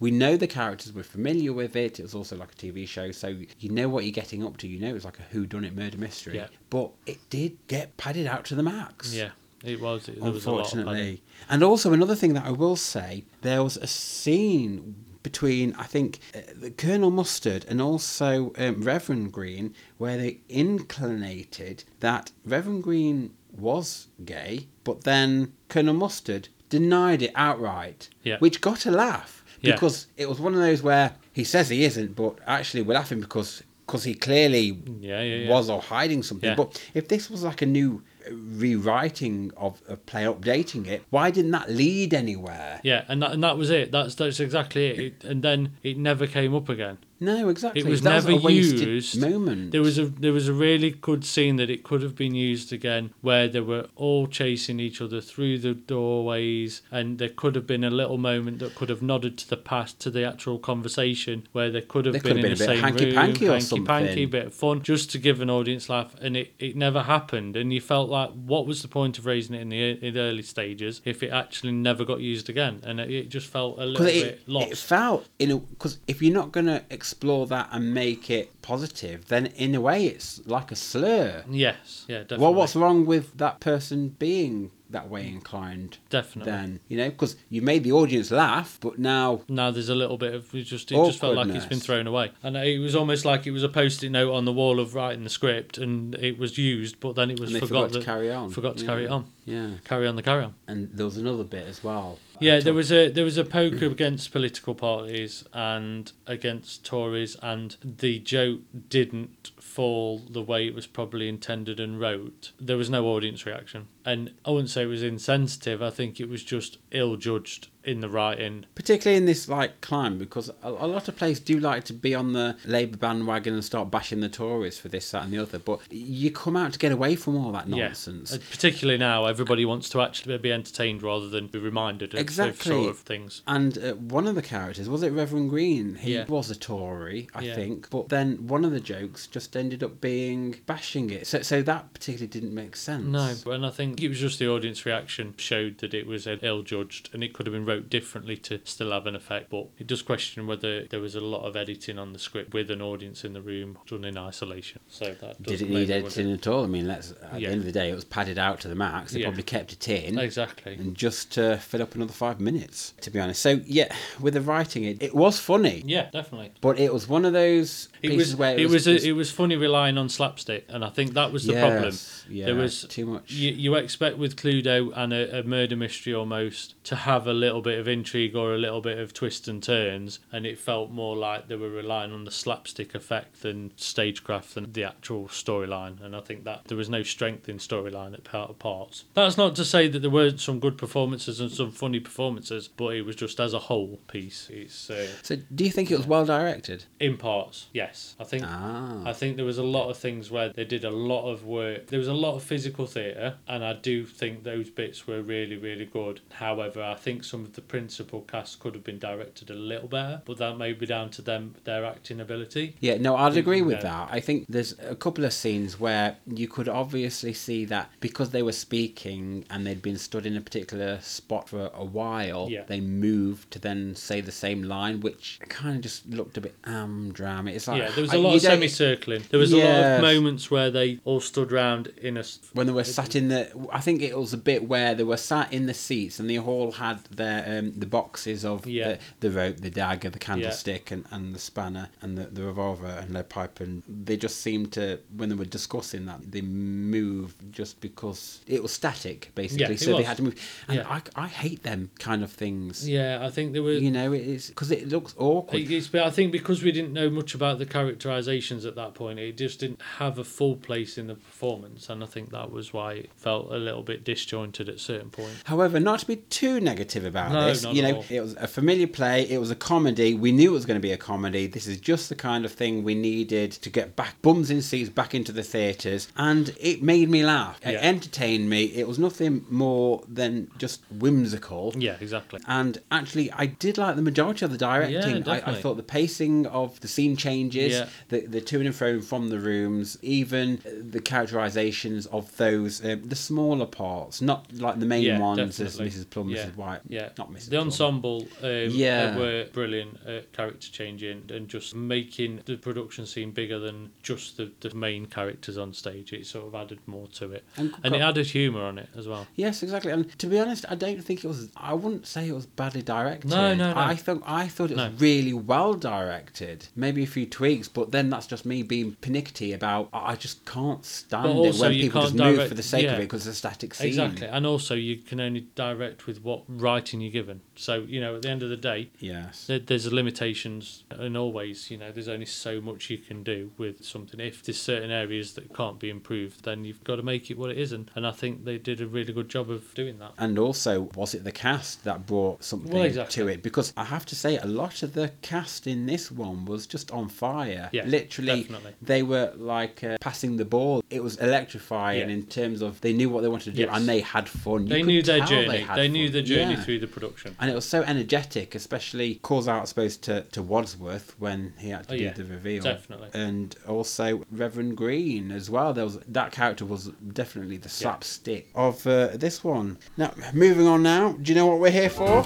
We 0.00 0.10
know 0.10 0.36
the 0.36 0.46
characters, 0.46 0.92
we're 0.92 1.02
familiar 1.04 1.52
with 1.52 1.76
it. 1.76 1.98
It 1.98 2.02
was 2.02 2.14
also 2.14 2.36
like 2.36 2.52
a 2.52 2.56
TV 2.56 2.86
show, 2.86 3.10
so 3.12 3.28
you 3.58 3.70
know 3.70 3.88
what 3.88 4.04
you're 4.04 4.12
getting 4.12 4.44
up 4.44 4.56
to. 4.58 4.68
You 4.68 4.80
know 4.80 4.94
it's 4.94 5.04
like 5.04 5.18
a 5.18 5.22
who 5.30 5.46
done 5.46 5.64
it 5.64 5.74
murder 5.74 5.98
mystery. 5.98 6.36
Yeah. 6.36 6.48
But 6.70 6.90
it 7.06 7.18
did 7.30 7.56
get 7.68 7.96
padded 7.96 8.26
out 8.26 8.44
to 8.46 8.54
the 8.54 8.62
max 8.62 9.14
yeah 9.14 9.30
it 9.62 9.80
was 9.80 10.08
it, 10.08 10.20
there 10.20 10.30
was 10.30 10.44
a 10.44 10.50
lot 10.50 10.58
unfortunately. 10.74 11.22
And 11.48 11.62
also 11.62 11.92
another 11.92 12.14
thing 12.14 12.34
that 12.34 12.44
I 12.44 12.50
will 12.50 12.76
say, 12.76 13.24
there 13.40 13.62
was 13.62 13.76
a 13.78 13.86
scene 13.86 14.94
between 15.22 15.72
I 15.76 15.84
think 15.84 16.18
uh, 16.34 16.68
Colonel 16.76 17.10
Mustard 17.10 17.64
and 17.66 17.80
also 17.80 18.52
um, 18.58 18.82
Reverend 18.82 19.32
Green 19.32 19.74
where 19.96 20.18
they 20.18 20.40
inclinated 20.50 21.84
that 22.00 22.32
Reverend 22.44 22.82
Green 22.82 23.34
was 23.56 24.08
gay, 24.24 24.68
but 24.84 25.04
then 25.04 25.52
Colonel 25.68 25.94
Mustard 25.94 26.48
denied 26.68 27.22
it 27.22 27.32
outright, 27.34 28.08
Yeah. 28.22 28.38
which 28.38 28.60
got 28.60 28.84
a 28.86 28.90
laugh 28.90 29.43
Yeah. 29.68 29.74
because 29.74 30.06
it 30.16 30.28
was 30.28 30.40
one 30.40 30.54
of 30.54 30.60
those 30.60 30.82
where 30.82 31.14
he 31.32 31.44
says 31.44 31.68
he 31.68 31.84
isn't, 31.84 32.14
but 32.16 32.38
actually 32.46 32.82
we're 32.82 32.94
laughing 32.94 33.20
because 33.20 33.62
because 33.86 34.04
he 34.04 34.14
clearly 34.14 34.80
Yeah, 35.00 35.20
yeah, 35.20 35.50
was 35.50 35.68
or 35.68 35.80
hiding 35.80 36.22
something. 36.22 36.56
But 36.56 36.82
if 36.94 37.08
this 37.08 37.30
was 37.30 37.42
like 37.44 37.60
a 37.62 37.66
new 37.66 38.02
rewriting 38.30 39.52
of 39.56 39.82
a 39.88 39.96
play, 39.96 40.24
updating 40.24 40.86
it, 40.86 41.02
why 41.10 41.30
didn't 41.30 41.50
that 41.50 41.70
lead 41.70 42.14
anywhere? 42.14 42.80
Yeah, 42.82 43.04
and 43.08 43.22
that, 43.22 43.32
and 43.32 43.44
that 43.44 43.58
was 43.58 43.70
it. 43.70 43.92
That's 43.92 44.14
that's 44.14 44.40
exactly 44.40 44.86
it. 44.86 44.98
it. 44.98 45.24
And 45.24 45.42
then 45.42 45.76
it 45.82 45.98
never 45.98 46.26
came 46.26 46.54
up 46.54 46.68
again. 46.68 46.98
No, 47.20 47.48
exactly. 47.48 47.80
It 47.82 47.86
was 47.86 48.02
never 48.02 48.32
used. 48.32 49.20
Moment. 49.20 49.72
There 49.72 49.80
was 49.80 49.98
a 49.98 50.06
there 50.06 50.32
was 50.32 50.48
a 50.48 50.52
really 50.52 50.90
good 50.90 51.24
scene 51.24 51.56
that 51.56 51.70
it 51.70 51.82
could 51.82 52.02
have 52.02 52.16
been 52.16 52.34
used 52.34 52.72
again, 52.72 53.12
where 53.20 53.48
they 53.48 53.60
were 53.60 53.86
all 53.96 54.26
chasing 54.26 54.80
each 54.80 55.00
other 55.00 55.20
through 55.20 55.58
the 55.58 55.74
doorways, 55.74 56.82
and 56.90 57.18
there 57.18 57.28
could 57.28 57.54
have 57.54 57.66
been 57.66 57.84
a 57.84 57.90
little 57.90 58.18
moment 58.18 58.58
that 58.58 58.74
could 58.74 58.88
have 58.88 59.02
nodded 59.02 59.38
to 59.38 59.48
the 59.48 59.56
past, 59.56 60.00
to 60.00 60.10
the 60.10 60.24
actual 60.24 60.58
conversation, 60.58 61.46
where 61.52 61.70
they 61.70 61.80
could 61.80 62.06
have 62.06 62.14
There 62.14 62.22
been 62.22 62.36
could 62.36 62.44
in 62.44 62.50
have 62.50 62.58
the 62.58 62.66
been 62.66 62.78
a 62.78 62.82
bit 62.82 62.82
same 62.82 63.14
hanky-panky 63.14 63.44
room, 63.46 63.54
or 63.54 63.60
hanky-panky, 63.60 64.26
bit 64.26 64.46
of 64.46 64.54
fun, 64.54 64.82
just 64.82 65.10
to 65.12 65.18
give 65.18 65.40
an 65.40 65.50
audience 65.50 65.88
laugh, 65.88 66.14
and 66.20 66.36
it, 66.36 66.54
it 66.58 66.76
never 66.76 67.02
happened. 67.02 67.56
And 67.56 67.72
you 67.72 67.80
felt 67.80 68.10
like, 68.10 68.30
what 68.30 68.66
was 68.66 68.82
the 68.82 68.88
point 68.88 69.18
of 69.18 69.26
raising 69.26 69.54
it 69.54 69.60
in 69.60 69.68
the, 69.68 70.06
in 70.06 70.14
the 70.14 70.20
early 70.20 70.42
stages 70.42 71.00
if 71.04 71.22
it 71.22 71.30
actually 71.30 71.72
never 71.72 72.04
got 72.04 72.20
used 72.20 72.48
again? 72.48 72.80
And 72.84 73.00
it, 73.00 73.10
it 73.10 73.28
just 73.28 73.46
felt 73.46 73.78
a 73.78 73.86
little 73.86 74.04
because 74.06 74.22
bit 74.22 74.26
it, 74.26 74.48
lost. 74.48 74.72
it 74.72 74.78
felt 74.78 75.28
in 75.38 75.58
because 75.58 75.98
if 76.06 76.20
you're 76.20 76.34
not 76.34 76.52
going 76.52 76.66
to 76.66 76.82
explore 77.04 77.46
that 77.46 77.68
and 77.70 77.92
make 77.92 78.30
it 78.30 78.50
positive, 78.62 79.26
then 79.28 79.44
in 79.56 79.74
a 79.74 79.80
way 79.80 80.06
it's 80.06 80.40
like 80.46 80.72
a 80.72 80.76
slur. 80.76 81.44
yes, 81.50 82.06
yeah, 82.08 82.20
definitely. 82.20 82.42
Well, 82.44 82.54
what's 82.54 82.74
wrong 82.74 83.04
with 83.04 83.36
that 83.36 83.60
person 83.60 84.16
being 84.18 84.70
that 84.88 85.10
way 85.10 85.26
inclined? 85.28 85.98
Definitely. 86.08 86.50
Then 86.50 86.80
you 86.88 86.96
know, 86.96 87.10
because 87.10 87.36
you 87.50 87.60
made 87.60 87.84
the 87.84 87.92
audience 87.92 88.30
laugh, 88.30 88.78
but 88.80 88.98
now 88.98 89.42
now 89.48 89.70
there's 89.70 89.90
a 89.90 89.94
little 89.94 90.16
bit 90.16 90.32
of 90.34 90.54
it 90.54 90.62
just 90.62 90.90
it 90.92 90.94
just 91.04 91.20
felt 91.20 91.36
like 91.36 91.48
it's 91.48 91.66
been 91.66 91.78
thrown 91.80 92.06
away 92.06 92.32
and 92.42 92.56
it 92.56 92.78
was 92.78 92.94
almost 92.96 93.26
like 93.26 93.46
it 93.46 93.50
was 93.50 93.62
a 93.62 93.68
post-it 93.68 94.08
note 94.10 94.32
on 94.32 94.46
the 94.46 94.52
wall 94.52 94.80
of 94.80 94.94
writing 94.94 95.24
the 95.24 95.30
script 95.30 95.76
and 95.76 96.14
it 96.14 96.38
was 96.38 96.56
used 96.56 96.98
but 97.00 97.16
then 97.16 97.30
it 97.30 97.38
was 97.38 97.50
forgot, 97.52 97.68
forgot 97.68 97.92
to 97.92 97.98
that- 97.98 98.04
carry 98.06 98.30
on. 98.32 98.48
forgot 98.50 98.78
to 98.78 98.82
Yeah. 98.84 98.88
carry 98.90 99.04
it 99.04 99.10
on 99.10 99.24
Yeah, 99.44 99.70
carry 99.84 100.06
on 100.06 100.16
the 100.16 100.22
carry 100.22 100.44
on 100.44 100.54
and 100.66 100.88
there 100.94 101.04
was 101.04 101.18
another 101.18 101.44
bit 101.44 101.66
as 101.66 101.84
well. 101.84 102.18
Yeah 102.40 102.60
there 102.60 102.74
was 102.74 102.90
a 102.90 103.08
there 103.10 103.24
was 103.24 103.38
a 103.38 103.44
poke 103.44 103.74
mm. 103.74 103.90
against 103.90 104.32
political 104.32 104.74
parties 104.74 105.44
and 105.52 106.12
against 106.26 106.84
Tories 106.84 107.36
and 107.42 107.76
the 107.82 108.18
joke 108.18 108.60
didn't 108.88 109.52
fall 109.60 110.18
the 110.30 110.42
way 110.42 110.66
it 110.66 110.74
was 110.74 110.86
probably 110.86 111.28
intended 111.28 111.80
and 111.80 112.00
wrote. 112.00 112.52
There 112.60 112.76
was 112.76 112.90
no 112.90 113.06
audience 113.06 113.46
reaction. 113.46 113.88
And 114.04 114.32
I 114.44 114.50
wouldn't 114.50 114.70
say 114.70 114.82
it 114.82 114.86
was 114.86 115.02
insensitive 115.02 115.82
I 115.82 115.90
think 115.90 116.20
it 116.20 116.28
was 116.28 116.42
just 116.44 116.78
ill 116.90 117.16
judged 117.16 117.68
in 117.84 118.00
the 118.00 118.08
writing 118.08 118.64
particularly 118.74 119.16
in 119.16 119.26
this 119.26 119.48
like 119.48 119.80
climb 119.80 120.18
because 120.18 120.48
a, 120.62 120.68
a 120.68 120.86
lot 120.86 121.08
of 121.08 121.16
players 121.16 121.40
do 121.40 121.58
like 121.58 121.84
to 121.84 121.92
be 121.92 122.14
on 122.14 122.32
the 122.32 122.56
Labour 122.64 122.96
bandwagon 122.96 123.54
and 123.54 123.64
start 123.64 123.90
bashing 123.90 124.20
the 124.20 124.28
Tories 124.28 124.78
for 124.78 124.88
this, 124.88 125.10
that, 125.10 125.24
and 125.24 125.32
the 125.32 125.38
other. 125.38 125.58
But 125.58 125.80
you 125.90 126.30
come 126.30 126.56
out 126.56 126.72
to 126.72 126.78
get 126.78 126.92
away 126.92 127.16
from 127.16 127.36
all 127.36 127.52
that 127.52 127.68
nonsense. 127.68 128.30
Yeah. 128.32 128.38
Uh, 128.38 128.40
Particularly 128.50 128.98
now, 128.98 129.26
everybody 129.26 129.64
wants 129.64 129.88
to 129.90 130.00
actually 130.00 130.36
be 130.38 130.52
entertained 130.52 131.02
rather 131.02 131.28
than 131.28 131.46
be 131.48 131.58
reminded 131.58 132.14
of, 132.14 132.20
Exactly. 132.20 132.70
sort 132.72 132.90
of 132.90 132.98
things. 132.98 133.42
And 133.46 133.76
uh, 133.78 133.92
one 133.94 134.26
of 134.26 134.34
the 134.34 134.42
characters 134.42 134.88
was 134.88 135.02
it 135.02 135.10
Reverend 135.10 135.50
Green? 135.50 135.96
He 135.96 136.14
Yeah. 136.14 136.24
was 136.26 136.50
a 136.50 136.56
Tory, 136.56 137.28
I 137.34 137.42
Yeah. 137.42 137.54
think. 137.54 137.90
But 137.90 138.08
then 138.08 138.46
one 138.46 138.64
of 138.64 138.72
the 138.72 138.80
jokes 138.80 139.26
just 139.26 139.56
ended 139.56 139.82
up 139.82 140.00
being 140.00 140.56
bashing 140.66 141.10
it. 141.10 141.26
So, 141.26 141.42
so 141.42 141.62
that 141.62 141.92
particularly 141.94 142.26
didn't 142.28 142.54
make 142.54 142.76
sense. 142.76 143.04
No, 143.06 143.34
and 143.52 143.64
I 143.66 143.70
think 143.70 144.00
it 144.02 144.08
was 144.08 144.20
just 144.20 144.38
the 144.38 144.48
audience 144.48 144.84
reaction 144.86 145.34
showed 145.36 145.78
that 145.78 145.94
it 145.94 146.06
was 146.06 146.26
ill 146.26 146.62
judged 146.62 147.10
and 147.12 147.22
it 147.22 147.32
could 147.32 147.46
have 147.46 147.52
been 147.52 147.64
wrote 147.74 147.90
differently 147.90 148.36
to 148.36 148.60
still 148.64 148.92
have 148.92 149.06
an 149.06 149.14
effect. 149.16 149.50
But 149.50 149.68
it 149.78 149.86
does 149.86 150.02
question 150.02 150.46
whether 150.46 150.84
there 150.84 151.00
was 151.00 151.14
a 151.14 151.20
lot 151.20 151.44
of 151.44 151.56
editing 151.56 151.98
on 151.98 152.12
the 152.12 152.18
script 152.18 152.54
with 152.54 152.70
an 152.70 152.80
audience 152.82 153.24
in 153.24 153.32
the 153.32 153.42
room 153.42 153.78
done 153.86 154.04
in 154.04 154.16
isolation. 154.16 154.80
So 154.88 155.06
that 155.20 155.42
does 155.42 155.58
Did 155.60 155.68
it 155.68 155.70
need 155.72 155.90
editing 155.90 156.26
wonder. 156.28 156.40
at 156.40 156.46
all? 156.46 156.64
I 156.64 156.66
mean, 156.66 156.86
let's 156.86 157.12
at 157.32 157.40
Yeah. 157.40 157.48
the 157.48 157.52
end 157.52 157.60
of 157.60 157.66
the 157.66 157.72
day, 157.72 157.90
it 157.90 157.94
was 157.94 158.04
padded 158.04 158.38
out 158.38 158.60
to 158.60 158.68
the 158.68 158.74
max. 158.74 159.12
They 159.12 159.20
Yeah. 159.20 159.26
probably 159.26 159.42
kept 159.42 159.72
it 159.72 159.88
in. 159.88 160.18
Exactly. 160.18 160.74
and 160.74 160.94
just 160.96 161.38
uh, 161.38 161.54
to 161.54 161.56
fill 161.58 161.82
up 161.82 161.94
another 161.94 162.12
five 162.12 162.40
minutes, 162.40 162.94
to 163.00 163.10
be 163.10 163.18
honest. 163.20 163.40
So 163.42 163.60
yeah, 163.66 163.94
with 164.20 164.34
the 164.34 164.40
writing, 164.40 164.84
it, 164.84 165.02
it 165.02 165.14
was 165.14 165.38
funny, 165.38 165.82
Yeah, 165.86 166.10
definitely. 166.10 166.52
but 166.60 166.78
it 166.78 166.92
was 166.92 167.08
one 167.08 167.24
of 167.24 167.32
those 167.32 167.88
It 168.04 168.16
was, 168.16 168.36
where 168.36 168.58
it 168.58 168.68
was 168.68 168.86
a, 168.86 169.06
it 169.06 169.12
was 169.12 169.30
funny 169.30 169.56
relying 169.56 169.98
on 169.98 170.08
slapstick, 170.08 170.66
and 170.68 170.84
I 170.84 170.90
think 170.90 171.14
that 171.14 171.32
was 171.32 171.46
the 171.46 171.54
problem. 171.54 171.94
Yeah, 172.28 172.46
There 172.46 172.54
was 172.54 172.86
too 172.88 173.06
much. 173.06 173.30
You, 173.32 173.52
you 173.52 173.74
expect 173.74 174.18
with 174.18 174.36
Cluedo 174.36 174.92
and 174.96 175.12
a, 175.12 175.40
a 175.40 175.42
murder 175.42 175.76
mystery 175.76 176.14
almost 176.14 176.74
to 176.84 176.96
have 176.96 177.26
a 177.26 177.32
little 177.32 177.62
bit 177.62 177.78
of 177.78 177.88
intrigue 177.88 178.34
or 178.36 178.54
a 178.54 178.58
little 178.58 178.80
bit 178.80 178.98
of 178.98 179.12
twists 179.14 179.48
and 179.48 179.62
turns, 179.62 180.18
and 180.32 180.46
it 180.46 180.58
felt 180.58 180.90
more 180.90 181.16
like 181.16 181.48
they 181.48 181.56
were 181.56 181.70
relying 181.70 182.12
on 182.12 182.24
the 182.24 182.30
slapstick 182.30 182.94
effect 182.94 183.42
than 183.42 183.72
stagecraft 183.76 184.54
than 184.54 184.72
the 184.72 184.84
actual 184.84 185.28
storyline. 185.28 186.02
And 186.02 186.14
I 186.16 186.20
think 186.20 186.44
that 186.44 186.64
there 186.66 186.76
was 186.76 186.88
no 186.90 187.02
strength 187.02 187.48
in 187.48 187.58
storyline 187.58 188.14
at 188.14 188.24
part 188.24 188.50
of 188.50 188.58
parts. 188.58 189.04
That's 189.14 189.36
not 189.36 189.54
to 189.56 189.64
say 189.64 189.88
that 189.88 189.98
there 190.00 190.10
weren't 190.10 190.40
some 190.40 190.60
good 190.60 190.76
performances 190.78 191.40
and 191.40 191.50
some 191.50 191.70
funny 191.70 192.00
performances, 192.00 192.68
but 192.68 192.94
it 192.96 193.02
was 193.02 193.16
just 193.16 193.40
as 193.40 193.54
a 193.54 193.58
whole 193.58 193.98
piece. 194.08 194.48
It's 194.52 194.90
uh, 194.90 195.06
So, 195.22 195.36
do 195.54 195.64
you 195.64 195.70
think 195.70 195.90
it 195.90 195.96
was 195.96 196.06
well 196.06 196.24
directed? 196.24 196.84
in 197.00 197.16
parts, 197.16 197.66
yes. 197.72 197.93
I 198.18 198.24
think 198.24 198.44
Ah. 198.46 199.02
I 199.04 199.12
think 199.12 199.36
there 199.36 199.44
was 199.44 199.58
a 199.58 199.62
lot 199.62 199.88
of 199.90 199.96
things 199.96 200.30
where 200.30 200.48
they 200.50 200.64
did 200.64 200.84
a 200.84 200.90
lot 200.90 201.30
of 201.30 201.44
work. 201.44 201.86
There 201.88 201.98
was 201.98 202.08
a 202.08 202.14
lot 202.14 202.34
of 202.36 202.42
physical 202.42 202.86
theatre, 202.86 203.34
and 203.46 203.64
I 203.64 203.74
do 203.74 204.04
think 204.06 204.42
those 204.44 204.70
bits 204.70 205.06
were 205.06 205.22
really, 205.22 205.56
really 205.56 205.84
good. 205.84 206.20
However, 206.32 206.82
I 206.82 206.94
think 206.94 207.24
some 207.24 207.42
of 207.44 207.54
the 207.54 207.60
principal 207.60 208.22
cast 208.22 208.60
could 208.60 208.74
have 208.74 208.84
been 208.84 208.98
directed 208.98 209.50
a 209.50 209.54
little 209.54 209.88
better, 209.88 210.22
but 210.24 210.38
that 210.38 210.56
may 210.58 210.72
be 210.72 210.86
down 210.86 211.10
to 211.10 211.22
them 211.22 211.54
their 211.64 211.84
acting 211.84 212.20
ability. 212.20 212.74
Yeah, 212.80 212.96
no, 212.98 213.16
I'd 213.16 213.36
agree 213.36 213.62
with 213.62 213.76
Yeah. 213.76 213.82
that. 213.90 214.08
I 214.12 214.20
think 214.20 214.46
there's 214.48 214.74
a 214.80 214.94
couple 214.94 215.24
of 215.24 215.32
scenes 215.32 215.78
where 215.80 216.16
you 216.26 216.48
could 216.48 216.68
obviously 216.68 217.32
see 217.32 217.64
that 217.66 217.90
because 218.00 218.30
they 218.30 218.42
were 218.42 218.52
speaking 218.52 219.44
and 219.50 219.66
they'd 219.66 219.82
been 219.82 219.98
stood 219.98 220.26
in 220.26 220.36
a 220.36 220.40
particular 220.40 220.98
spot 221.00 221.48
for 221.48 221.70
a 221.74 221.84
while, 221.84 222.48
Yeah. 222.50 222.64
they 222.66 222.80
moved 222.80 223.50
to 223.52 223.58
then 223.58 223.94
say 223.94 224.20
the 224.20 224.32
same 224.32 224.62
line, 224.62 225.00
which 225.00 225.38
kind 225.48 225.76
of 225.76 225.82
just 225.82 226.08
looked 226.08 226.36
a 226.36 226.40
bit 226.40 226.54
am-dram. 226.64 227.48
It's 227.48 227.68
like 227.68 227.82
yeah, 227.84 227.90
there 227.94 228.02
was 228.02 228.12
I- 228.12 228.16
a 228.16 228.18
lot 228.20 228.34
of 228.36 228.42
don't- 228.42 228.50
semicircling. 228.52 229.22
There 229.30 229.40
was 229.40 229.52
a 229.52 229.56
lot 229.56 229.62
Yes. 229.64 229.96
of 229.98 230.02
moments 230.02 230.50
where 230.50 230.70
they 230.70 230.98
all 231.04 231.20
stood 231.20 231.50
round 231.52 231.88
in 232.00 232.16
a. 232.16 232.20
s- 232.20 232.38
when 232.52 232.66
they 232.66 232.72
were 232.72 232.84
sat 232.84 233.14
in 233.16 233.28
the 233.28 233.50
i 233.72 233.80
think 233.80 234.00
it 234.02 234.16
was 234.18 234.32
a 234.32 234.36
bit 234.36 234.68
where 234.68 234.94
they 234.94 235.04
were 235.04 235.16
sat 235.16 235.52
in 235.52 235.66
the 235.66 235.74
seats 235.74 236.18
and 236.18 236.28
they 236.30 236.38
all 236.38 236.72
had 236.72 236.98
their 237.10 237.58
um, 237.58 237.72
the 237.78 237.86
boxes 237.86 238.44
of 238.44 238.66
Yeah. 238.66 238.96
the, 239.20 239.28
the 239.28 239.30
rope 239.30 239.56
the 239.58 239.70
dagger 239.70 240.10
the 240.10 240.18
candlestick 240.18 240.90
and, 240.90 241.04
and 241.10 241.34
the 241.34 241.38
spanner 241.38 241.88
and 242.02 242.16
the, 242.18 242.24
the 242.24 242.42
revolver 242.42 242.86
and 242.86 243.12
lead 243.14 243.28
pipe 243.28 243.60
and 243.60 243.82
they 243.88 244.16
just 244.16 244.40
seemed 244.40 244.72
to 244.72 245.00
when 245.16 245.28
they 245.28 245.34
were 245.34 245.44
discussing 245.44 246.06
that 246.06 246.20
they 246.32 246.40
moved 246.40 247.36
just 247.52 247.80
because 247.80 248.40
it 248.46 248.62
was 248.62 248.72
static 248.72 249.30
basically 249.34 249.74
it 249.74 249.80
so 249.80 249.90
they 249.92 249.98
was. 249.98 250.06
had 250.06 250.16
to 250.18 250.22
move 250.22 250.36
and 250.68 250.78
Yeah. 250.78 250.88
I, 251.16 251.24
I 251.24 251.28
hate 251.28 251.62
them 251.62 251.90
kind 251.98 252.22
of 252.22 252.30
things 252.32 252.88
Yeah, 252.88 253.18
I 253.22 253.30
think 253.30 253.52
there 253.52 253.62
were. 253.62 253.72
you 253.72 253.90
know 253.90 254.12
it 254.12 254.22
is 254.22 254.48
because 254.48 254.70
it 254.70 254.88
looks 254.88 255.14
awkward 255.18 255.70
It's, 255.70 255.88
but 255.88 256.02
I 256.02 256.10
think 256.10 256.32
because 256.32 256.62
we 256.62 256.72
didn't 256.72 256.92
know 256.92 257.10
much 257.10 257.34
about 257.34 257.58
the 257.58 257.63
characterizations 257.66 258.64
at 258.64 258.74
that 258.76 258.94
point, 258.94 259.18
it 259.18 259.36
just 259.36 259.60
didn't 259.60 259.80
have 259.98 260.18
a 260.18 260.24
full 260.24 260.56
place 260.56 260.98
in 260.98 261.06
the 261.06 261.14
performance, 261.14 261.88
and 261.88 262.02
I 262.02 262.06
think 262.06 262.30
that 262.30 262.50
was 262.50 262.72
why 262.72 262.92
it 262.94 263.10
felt 263.16 263.52
a 263.52 263.56
little 263.58 263.82
bit 263.82 264.04
disjointed 264.04 264.68
at 264.68 264.80
certain 264.80 265.10
points. 265.10 265.42
However, 265.44 265.80
not 265.80 266.00
to 266.00 266.06
be 266.06 266.16
too 266.16 266.60
negative 266.60 267.04
about 267.04 267.32
No, 267.32 267.46
this, 267.46 267.64
you 267.64 267.82
know, 267.82 268.04
it 268.10 268.20
was 268.20 268.34
a 268.36 268.46
familiar 268.46 268.86
play, 268.86 269.22
it 269.28 269.38
was 269.38 269.50
a 269.50 269.56
comedy. 269.56 270.14
We 270.14 270.32
knew 270.32 270.50
it 270.50 270.54
was 270.54 270.66
going 270.66 270.78
to 270.80 270.82
be 270.82 270.92
a 270.92 270.96
comedy. 270.96 271.46
This 271.46 271.66
is 271.66 271.78
just 271.80 272.08
the 272.08 272.14
kind 272.14 272.44
of 272.44 272.52
thing 272.52 272.82
we 272.84 272.94
needed 272.94 273.52
to 273.52 273.70
get 273.70 273.96
back 273.96 274.20
bums 274.22 274.50
in 274.50 274.62
seats 274.62 274.88
back 274.90 275.14
into 275.14 275.32
the 275.32 275.42
theatres, 275.42 276.08
and 276.16 276.54
it 276.60 276.82
made 276.82 277.08
me 277.10 277.24
laugh. 277.24 277.58
It 277.64 277.72
Yeah. 277.72 277.80
entertained 277.80 278.48
me. 278.50 278.64
It 278.64 278.86
was 278.88 278.98
nothing 278.98 279.44
more 279.48 280.02
than 280.08 280.50
just 280.58 280.82
whimsical. 280.90 281.72
Yeah, 281.76 281.96
exactly. 282.00 282.40
And 282.46 282.78
actually, 282.90 283.30
I 283.32 283.46
did 283.46 283.78
like 283.78 283.96
the 283.96 284.02
majority 284.02 284.44
of 284.44 284.50
the 284.50 284.58
directing. 284.58 285.28
I, 285.28 285.52
I 285.52 285.54
thought 285.54 285.76
the 285.76 285.82
pacing 285.82 286.46
of 286.46 286.80
the 286.80 286.88
scene 286.88 287.16
changes, 287.54 287.78
Yeah. 287.78 287.88
the, 288.08 288.26
the 288.26 288.40
to 288.40 288.60
and 288.60 288.74
fro 288.74 289.00
from 289.00 289.28
the 289.28 289.38
rooms, 289.38 289.98
even 290.02 290.60
the 290.90 291.00
characterizations 291.00 292.06
of 292.06 292.34
those, 292.36 292.84
um, 292.84 293.02
the 293.08 293.16
smaller 293.16 293.66
parts, 293.66 294.20
not 294.20 294.52
like 294.52 294.78
the 294.80 294.86
main 294.86 295.02
Yeah, 295.02 295.18
ones 295.18 295.38
as 295.60 295.76
definitely. 295.76 295.90
Mrs. 295.90 296.10
Plum, 296.10 296.28
Yeah. 296.30 296.46
Mrs. 296.46 296.56
White. 296.56 296.80
Yeah, 296.88 297.08
Not 297.18 297.30
Mrs. 297.32 297.44
The 297.46 297.50
Plum. 297.56 297.66
ensemble, 297.68 298.28
um, 298.42 298.68
Yeah. 298.70 299.16
were 299.18 299.46
brilliant 299.52 299.98
at 300.06 300.32
character 300.32 300.68
changing 300.70 301.24
and 301.30 301.48
just 301.48 301.74
making 301.74 302.40
the 302.46 302.56
production 302.56 303.06
scene 303.06 303.30
bigger 303.30 303.58
than 303.58 303.90
just 304.02 304.36
the, 304.36 304.50
the 304.60 304.74
main 304.74 305.06
characters 305.06 305.58
on 305.58 305.72
stage. 305.72 306.12
It 306.12 306.26
sort 306.26 306.46
of 306.46 306.54
added 306.54 306.78
more 306.86 307.08
to 307.18 307.32
it, 307.32 307.44
And 307.56 307.74
and 307.82 307.94
it 307.94 308.00
added 308.00 308.26
humour 308.26 308.62
on 308.62 308.78
it 308.78 308.88
as 308.96 309.06
well. 309.06 309.26
Yes, 309.36 309.62
exactly. 309.62 309.92
And 309.92 310.16
to 310.18 310.26
be 310.26 310.38
honest, 310.38 310.64
I 310.68 310.74
don't 310.74 311.02
think 311.04 311.24
it 311.24 311.28
was. 311.28 311.48
I 311.56 311.74
wouldn't 311.74 312.06
say 312.06 312.28
it 312.28 312.32
was 312.34 312.46
badly 312.46 312.82
directed. 312.82 313.30
No, 313.30 313.54
no, 313.54 313.72
no. 313.72 313.80
I 313.80 313.94
thought 313.94 314.22
I 314.26 314.48
thought 314.48 314.70
it 314.70 314.76
was 314.76 314.90
No. 314.92 314.96
really 314.98 315.32
well 315.32 315.74
directed. 315.74 316.66
Maybe 316.76 317.02
a 317.02 317.06
few 317.06 317.26
tweaks, 317.44 317.68
but 317.68 317.92
then 317.92 318.10
that's 318.10 318.26
just 318.26 318.44
me 318.46 318.62
being 318.62 318.96
pernickety 319.00 319.52
about. 319.52 319.88
I 319.92 320.14
I 320.14 320.16
just 320.16 320.44
can't 320.44 320.84
stand 320.84 321.26
it 321.44 321.56
when 321.56 321.72
people 321.72 322.02
just 322.02 322.16
can't 322.16 322.36
move 322.36 322.48
for 322.48 322.54
the 322.54 322.62
sake 322.62 322.86
of 322.86 322.94
it 322.98 323.02
because 323.02 323.26
it's 323.26 323.36
a 323.36 323.38
static 323.38 323.74
scene. 323.74 323.88
Exactly, 323.88 324.26
and 324.28 324.46
also 324.46 324.74
you 324.74 324.96
can 324.98 325.18
only 325.20 325.46
direct 325.54 326.06
with 326.06 326.22
what 326.22 326.42
writing 326.48 327.00
you're 327.00 327.10
given. 327.10 327.40
So 327.56 327.84
you 327.86 328.00
know, 328.00 328.16
at 328.16 328.22
the 328.22 328.30
end 328.30 328.42
of 328.42 328.48
the 328.50 328.56
day, 328.56 328.90
Yes. 329.00 329.46
there, 329.46 329.58
there's 329.58 329.92
limitations, 329.92 330.84
and 330.90 331.16
always, 331.16 331.70
you 331.70 331.76
know, 331.76 331.90
there's 331.92 332.08
only 332.08 332.26
so 332.26 332.60
much 332.60 332.90
you 332.90 332.98
can 332.98 333.22
do 333.22 333.50
with 333.58 333.84
something. 333.84 334.20
If 334.20 334.42
there's 334.44 334.60
certain 334.60 334.90
areas 334.90 335.34
that 335.34 335.52
can't 335.54 335.78
be 335.80 335.90
improved, 335.90 336.44
then 336.44 336.64
you've 336.64 336.84
got 336.84 336.96
to 336.96 337.02
make 337.02 337.30
it 337.30 337.36
what 337.38 337.50
it 337.50 337.58
is, 337.58 337.72
and, 337.72 337.90
and 337.96 338.06
I 338.06 338.12
think 338.12 338.44
they 338.44 338.58
did 338.58 338.80
a 338.80 338.86
really 338.86 339.12
good 339.12 339.28
job 339.28 339.50
of 339.50 339.74
doing 339.74 339.98
that. 339.98 340.12
And 340.18 340.38
also, 340.38 340.82
was 340.94 341.14
it 341.14 341.24
the 341.24 341.32
cast 341.32 341.84
that 341.84 342.06
brought 342.06 342.44
something 342.44 342.72
Well, 342.72 342.84
exactly. 342.84 343.22
to 343.24 343.28
it? 343.28 343.42
Because 343.42 343.72
I 343.76 343.84
have 343.84 344.06
to 344.06 344.14
say, 344.16 344.38
a 344.38 344.46
lot 344.46 344.82
of 344.82 344.94
the 344.94 345.10
cast 345.22 345.66
in 345.66 345.86
this 345.86 346.10
one 346.12 346.44
was 346.44 346.66
just 346.66 346.90
on 346.92 347.08
fire. 347.08 347.33
Yeah, 347.42 347.68
Literally, 347.86 348.42
definitely. 348.42 348.72
they 348.82 349.02
were 349.02 349.32
like 349.36 349.82
uh, 349.84 349.96
passing 350.00 350.36
the 350.36 350.44
ball. 350.44 350.82
It 350.90 351.02
was 351.02 351.16
electrifying 351.16 352.00
Yeah. 352.08 352.14
in 352.14 352.22
terms 352.26 352.62
of 352.62 352.80
they 352.80 352.92
knew 352.92 353.08
what 353.10 353.22
they 353.22 353.28
wanted 353.28 353.46
to 353.46 353.50
do 353.52 353.62
Yes. 353.62 353.70
and 353.72 353.88
they 353.88 354.00
had 354.00 354.28
fun. 354.28 354.62
You 354.66 354.68
They 354.68 354.82
knew 354.82 355.02
their 355.02 355.20
journey. 355.20 355.58
had 355.58 355.76
They, 355.76 355.88
knew 355.88 356.08
the 356.08 356.22
journey 356.22 356.54
Yeah. 356.54 356.62
through 356.62 356.78
the 356.80 356.86
production. 356.86 357.34
And 357.40 357.50
it 357.50 357.54
was 357.54 357.64
so 357.64 357.82
energetic, 357.82 358.54
especially 358.54 359.16
calls 359.16 359.48
out, 359.48 359.62
I 359.62 359.64
suppose, 359.64 359.96
to, 359.98 360.22
to 360.32 360.42
Wadsworth 360.42 361.14
when 361.18 361.54
he 361.58 361.70
had 361.70 361.88
to 361.88 361.94
Oh, 361.94 361.96
do 361.98 362.04
yeah, 362.04 362.12
the 362.12 362.24
reveal. 362.24 362.62
definitely. 362.62 363.08
And 363.14 363.54
also 363.66 364.24
Reverend 364.30 364.76
Green 364.76 365.30
as 365.32 365.50
well. 365.50 365.72
There 365.72 365.84
was 365.84 365.98
that 366.08 366.32
character 366.32 366.64
was 366.64 366.90
definitely 367.12 367.56
the 367.56 367.68
slapstick 367.68 368.48
of 368.54 368.86
uh, 368.86 369.08
this 369.14 369.42
one. 369.42 369.78
Now, 369.96 370.12
moving 370.32 370.66
on 370.66 370.82
now. 370.82 371.12
Do 371.20 371.32
you 371.32 371.36
know 371.36 371.46
what 371.46 371.58
we're 371.60 371.70
here 371.70 371.90
for? 371.90 372.22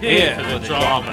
Here 0.00 0.34
for 0.36 0.58
the 0.58 0.66
drama. 0.66 1.10